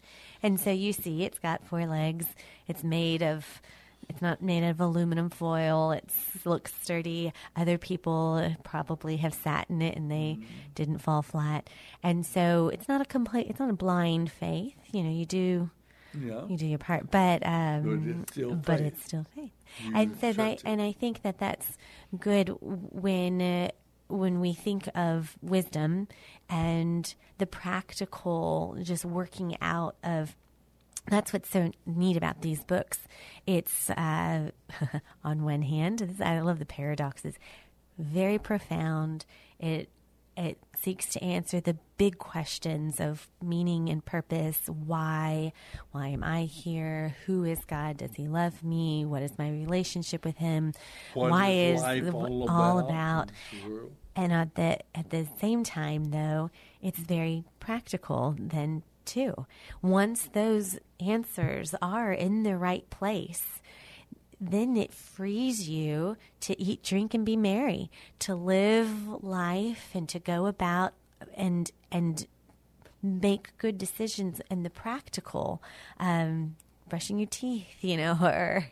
[0.43, 2.25] And so you see, it's got four legs.
[2.67, 3.61] It's made of.
[4.09, 5.91] It's not made of aluminum foil.
[5.91, 6.09] It
[6.45, 7.33] looks sturdy.
[7.55, 10.39] Other people probably have sat in it and they
[10.75, 11.69] didn't fall flat.
[12.03, 13.47] And so it's not a complete.
[13.49, 14.75] It's not a blind faith.
[14.91, 15.69] You know, you do
[16.13, 16.45] Yeah.
[16.47, 18.79] you do your part, but um, But it's still faith.
[18.81, 19.51] it's still faith.
[19.93, 21.77] And so that, and I think that that's
[22.17, 23.69] good when uh,
[24.07, 26.07] when we think of wisdom
[26.49, 30.35] and the practical, just working out of.
[31.07, 32.99] That's what's so neat about these books.
[33.45, 34.49] It's uh,
[35.23, 37.35] on one hand, this- I love the paradoxes,
[37.97, 39.25] very profound.
[39.59, 39.89] It
[40.37, 44.59] it seeks to answer the big questions of meaning and purpose.
[44.67, 45.53] Why?
[45.91, 47.15] Why am I here?
[47.25, 47.95] Who is God?
[47.97, 49.05] Does He love me?
[49.05, 50.73] What is my relationship with Him?
[51.13, 53.29] What Why is is the- all all about?
[53.59, 53.91] about?
[54.17, 56.49] And at the at the same time, though,
[56.81, 59.45] it's very practical then too.
[59.81, 63.61] Once those answers are in the right place,
[64.39, 67.89] then it frees you to eat, drink, and be merry,
[68.19, 70.93] to live life and to go about
[71.35, 72.27] and and
[73.01, 75.61] make good decisions in the practical.
[75.99, 76.55] Um,
[76.87, 78.67] brushing your teeth, you know, or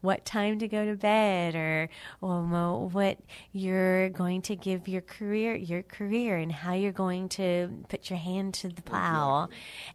[0.00, 1.88] what time to go to bed, or
[2.20, 3.18] what
[3.52, 8.18] you're going to give your career, your career, and how you're going to put your
[8.18, 9.48] hand to the plow.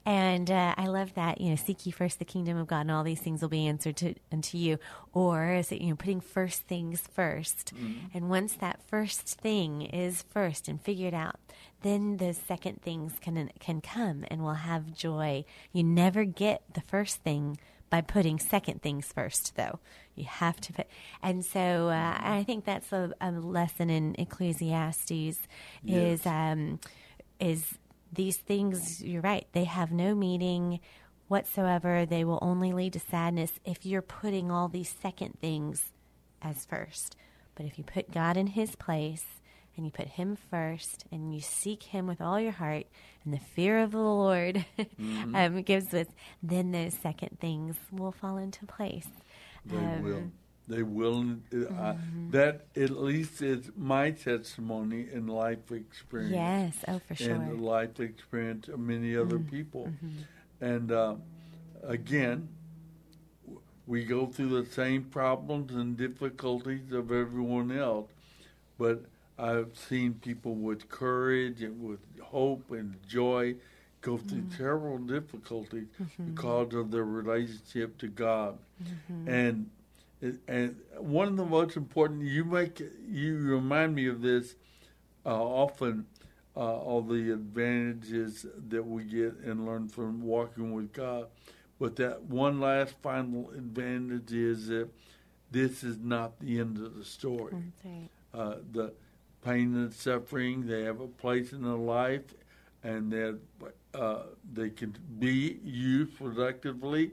[0.05, 2.91] And uh, I love that, you know, seek ye first the kingdom of God, and
[2.91, 4.78] all these things will be answered to unto you.
[5.18, 7.74] Or is it, you know, putting first things 1st
[8.13, 11.39] And once that first thing is first and figured out,
[11.82, 15.43] then those second things can can come and we'll have joy.
[15.74, 17.57] You never get the first thing
[17.89, 19.80] by putting second things first, though.
[20.13, 20.88] You have to put,
[21.24, 25.39] and so uh, I think that's a, a lesson in Ecclesiastes
[25.88, 26.80] is um,
[27.39, 27.80] is
[28.13, 29.03] these things.
[29.03, 30.80] You're right; they have no meaning
[31.28, 32.05] whatsoever.
[32.05, 35.91] They will only lead to sadness if you're putting all these second things
[36.41, 37.15] as first.
[37.55, 39.25] But if you put God in His place
[39.75, 42.86] and you put Him first and you seek Him with all your heart
[43.25, 45.36] and the fear of the Lord Mm-hmm.
[45.36, 46.07] um, gives us,
[46.43, 49.07] then those second things will fall into place.
[49.65, 50.23] They Um, will.
[50.69, 51.19] They will.
[51.21, 51.55] Uh,
[51.93, 52.32] Mm-hmm.
[52.32, 56.34] that at least is my testimony and life experience.
[56.34, 57.36] Yes, oh, for sure.
[57.36, 57.51] Mm-hmm.
[57.51, 59.89] And the life experience of many other people.
[60.62, 61.16] And uh,
[61.84, 62.49] again,
[63.86, 68.10] we go through the same problems and difficulties of everyone else,
[68.78, 69.03] but
[69.39, 73.55] I've seen people with courage and with hope and joy
[74.01, 74.58] go through Mm-hmm.
[74.58, 75.88] terrible difficulties
[76.34, 78.58] because of their relationship to God.
[78.84, 79.30] Mm-hmm.
[79.30, 79.70] And
[80.47, 84.55] and one of the most important you make you remind me of this
[85.26, 86.05] uh, often
[86.58, 91.28] uh, all the advantages that we get and learn from walking with God.
[91.80, 94.89] But that one last final advantage is that
[95.51, 97.53] this is not the end of the story.
[97.86, 98.10] Right.
[98.34, 98.93] Uh, the
[99.45, 102.24] pain and suffering, they have a place in their life,
[102.84, 103.38] and that
[103.93, 107.12] uh, they can be used productively,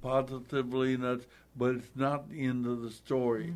[0.00, 1.26] positively, and that's,
[1.56, 3.54] but it's not the end of the story.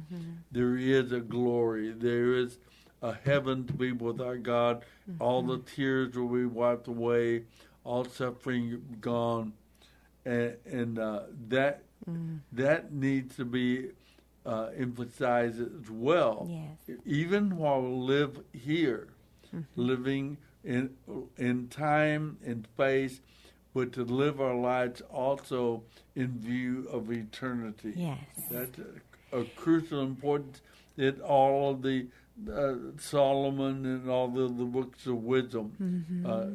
[0.50, 1.92] There is a glory.
[1.92, 2.58] There is
[3.02, 4.84] a heaven to be with our God.
[5.18, 7.44] All the tears will be wiped away.
[7.84, 9.54] All suffering gone,
[10.24, 11.82] and, and uh, that
[12.52, 13.88] that needs to be
[14.46, 16.46] uh, emphasized as well.
[16.48, 16.98] Yes.
[17.04, 19.08] Even while we live here,
[19.74, 20.90] living in
[21.36, 23.20] in time and space,
[23.74, 25.82] but to live our lives also
[26.14, 27.94] in view of eternity.
[27.96, 28.18] Yes.
[28.48, 28.78] That's
[29.32, 30.60] a, a crucial importance
[30.96, 32.06] that all of the
[32.52, 36.46] uh, Solomon and all the, the books of wisdom uh,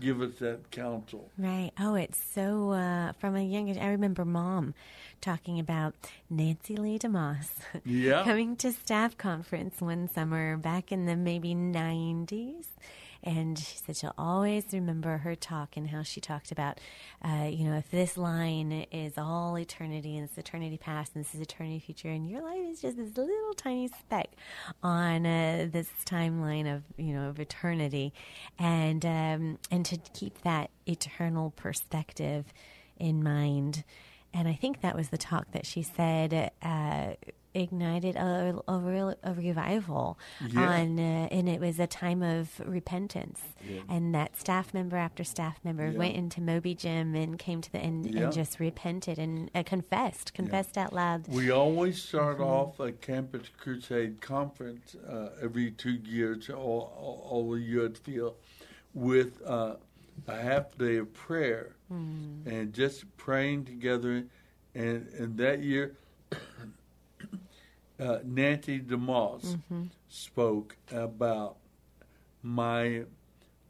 [0.00, 1.30] give us that counsel.
[1.38, 1.70] Right.
[1.78, 3.78] Oh, it's so uh, from a young age.
[3.78, 4.74] I remember mom
[5.20, 5.94] talking about
[6.28, 7.48] Nancy Leigh DeMoss
[7.84, 8.24] Yeah.
[8.24, 12.66] coming to staff conference one summer back in the maybe 90s.
[13.22, 16.80] And she said she'll always remember her talk and how she talked about,
[17.24, 21.34] uh, you know, if this line is all eternity and it's eternity past and this
[21.34, 24.30] is eternity future and your life is just this little tiny speck
[24.82, 28.12] on uh, this timeline of, you know, of eternity.
[28.58, 32.46] And, um, and to keep that eternal perspective
[32.98, 33.84] in mind.
[34.34, 37.12] And I think that was the talk that she said uh,
[37.54, 40.18] ignited a, a, real, a revival
[40.48, 40.68] Yeah.
[40.70, 43.40] on, uh, and it was a time of repentance.
[43.88, 45.98] And that staff member after staff member Yeah.
[45.98, 48.24] went into Moby Gym and came to the end Yeah.
[48.24, 51.28] and just repented and uh, confessed, confessed out loud.
[51.28, 57.50] We always start off a Campus Crusade conference uh, every two years, all, all, all
[57.52, 58.36] the years feel,
[58.94, 59.76] with uh,
[60.26, 64.24] a half day of prayer and just praying together.
[64.74, 65.96] And, and that year,
[68.02, 69.56] uh, Nancy DeMoss
[70.08, 71.56] spoke about
[72.42, 73.04] my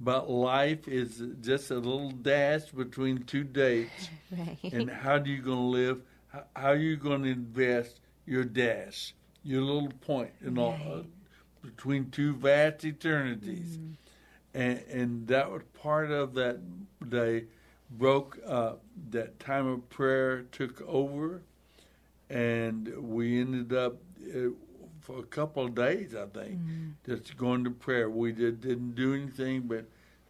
[0.01, 4.59] about life is just a little dash between two dates, Right.
[4.73, 6.03] and how do you going to live?
[6.29, 9.15] How, how are you going to invest your dash,
[9.45, 11.03] your little point, in all uh,
[11.63, 13.79] between two vast eternities?
[14.55, 16.59] And and that was part of that
[17.09, 17.45] day.
[17.91, 18.75] Broke uh,
[19.11, 21.43] that time of prayer took over,
[22.31, 23.97] and we ended up
[24.35, 24.51] Uh,
[25.01, 26.91] for a couple of days, I think, mm-hmm.
[27.05, 28.09] just going to prayer.
[28.09, 29.85] We did, didn't do anything but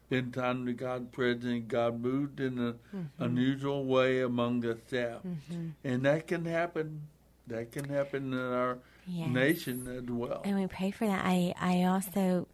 [0.07, 1.69] spend time to God present.
[1.69, 3.23] God moved in an mm-hmm.
[3.23, 5.69] unusual way among the staff, mm-hmm.
[5.85, 7.03] and that can happen.
[7.49, 9.29] That can happen in our Yes.
[9.31, 10.43] nation as well.
[10.45, 11.25] And we pray for that.
[11.25, 12.47] I, I also,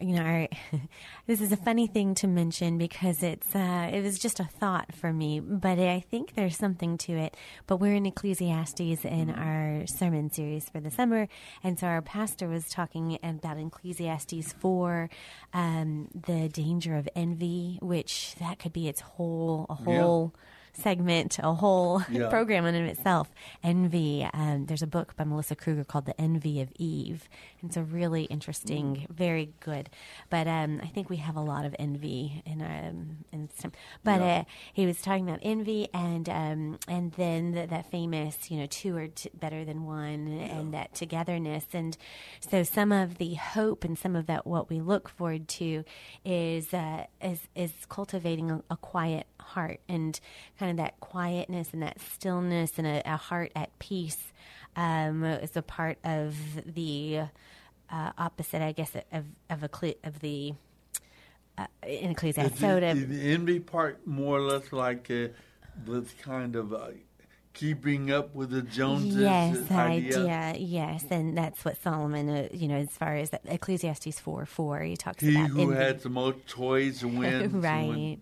[0.00, 0.48] you know, our,
[1.26, 4.94] this is a funny thing to mention because it's, uh, it was just a thought
[4.94, 7.36] for me, but I think there's something to it.
[7.66, 11.28] But we're in Ecclesiastes in our sermon series for the summer.
[11.62, 15.10] And so our pastor was talking about Ecclesiastes 4,
[15.54, 20.34] um, the danger of envy, which that could be its whole, a whole
[20.76, 22.28] segment, a whole Yeah.
[22.28, 23.30] program in and of itself.
[23.62, 24.28] Envy.
[24.32, 27.28] Um, there's a book by Melissa Kruger called The Envy of Eve.
[27.62, 29.90] It's a really interesting, very good.
[30.30, 32.88] But um, I think we have a lot of envy in our.
[32.88, 33.72] Um, in some,
[34.04, 34.26] but Yeah.
[34.40, 38.66] uh, he was talking about envy, and um, and then th- that famous, you know,
[38.66, 41.66] two are t- better than one, and that togetherness.
[41.72, 41.96] And
[42.40, 45.82] so some of the hope and some of that what we look forward to
[46.24, 50.18] is uh, is is cultivating a, a quiet heart and
[50.58, 54.32] kind of that quietness and that stillness and a, a heart at peace
[54.76, 56.36] um, is a part of
[56.66, 57.22] the
[57.90, 60.54] uh, opposite, I guess, of of, a of the
[61.58, 62.54] uh, in Ecclesiastes.
[62.54, 65.28] Is the, is the envy part more or less like uh,
[65.84, 66.88] this kind of uh,
[67.56, 70.16] keeping up with the Joneses Yes, idea?
[70.18, 70.54] idea.
[70.58, 74.94] Yes, and that's what Solomon, uh, you know, as far as Ecclesiastes four four, he
[74.96, 75.76] talks He about who envy.
[75.82, 77.52] had the most toys wins.
[77.54, 78.18] right,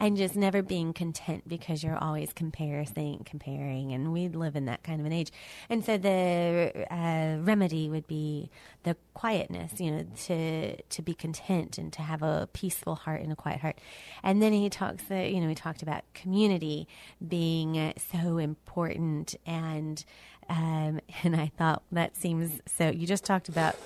[0.00, 4.82] and just never being content because you're always comparing, comparing, and we live in that
[4.82, 5.30] kind of an age.
[5.68, 8.50] And so the uh, remedy would be
[8.84, 13.30] the quietness, you know, to to be content and to have a peaceful heart and
[13.32, 13.78] a quiet heart.
[14.22, 16.88] And then he talks, uh, you know, he talked about community
[17.36, 20.04] being uh, so important, and
[20.48, 22.88] um, and I thought that seems so.
[22.90, 23.76] You just talked about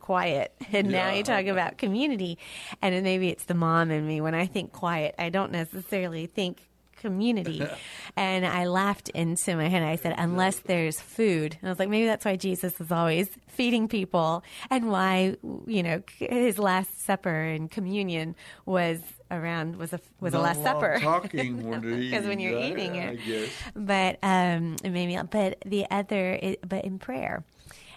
[0.00, 1.14] quiet and now Yeah.
[1.14, 2.38] you talk about community
[2.82, 6.68] and maybe it's the mom in me when i think quiet i don't necessarily think
[7.04, 7.66] community.
[8.16, 11.56] And i laughed into my head i said unless there's food.
[11.60, 15.36] And i was like maybe that's why jesus is always feeding people and why
[15.66, 18.36] you know his last supper and communion
[18.66, 19.00] was
[19.30, 20.98] around was a was a last supper.
[21.00, 23.50] Talking because when you're eating it.
[23.74, 27.44] But um maybe but the other but in prayer.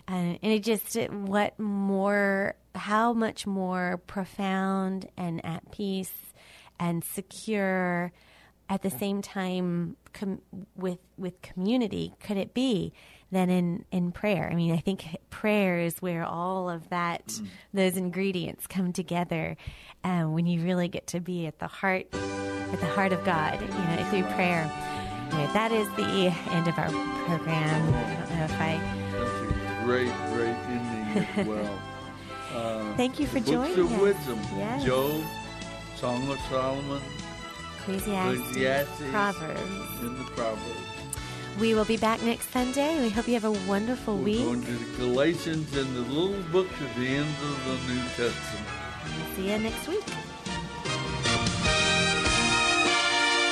[0.10, 6.14] Uh, and it just what more how much more profound and at peace
[6.80, 8.14] and secure
[8.70, 10.42] at the same time com-
[10.76, 12.92] with with community could it be
[13.32, 17.40] than in in prayer i mean i think prayer is where all of that
[17.74, 19.56] those ingredients come together
[20.04, 23.60] um, when you really get to be at the heart at the heart of god
[23.62, 24.70] you know through prayer
[25.30, 26.90] Anyway, that is the end of our
[27.26, 28.80] program i don't know if i
[29.12, 31.82] That's a great, great ending as well.
[32.56, 34.02] Uh, Thank you for joining of us.
[34.02, 34.40] wisdom.
[34.58, 34.86] Yes.
[34.86, 35.22] Job,
[35.98, 37.02] Song of Solomon,
[37.88, 39.62] Ecclesiastes, Ecclesiastes, Proverbs.
[40.02, 40.82] and the Proverbs.
[41.58, 43.02] We will be back next Sunday.
[43.02, 44.44] We hope you have a wonderful We're week.
[44.44, 48.68] going to the Galatians and the little books at the end of the New Testament.
[49.06, 50.04] We'll See you next week.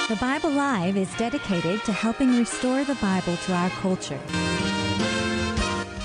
[0.09, 4.19] The Bible Live is dedicated to helping restore the Bible to our culture.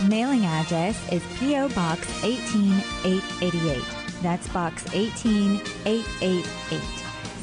[0.08, 1.68] Mailing address is P.O.
[1.70, 3.82] Box 18888.
[4.22, 6.99] That's Box 18888.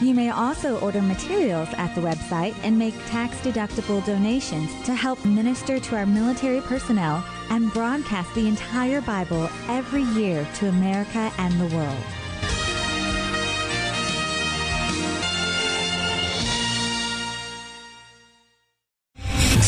[0.00, 5.80] You may also order materials at the website and make tax-deductible donations to help minister
[5.80, 11.74] to our military personnel and broadcast the entire Bible every year to America and the
[11.74, 12.15] world.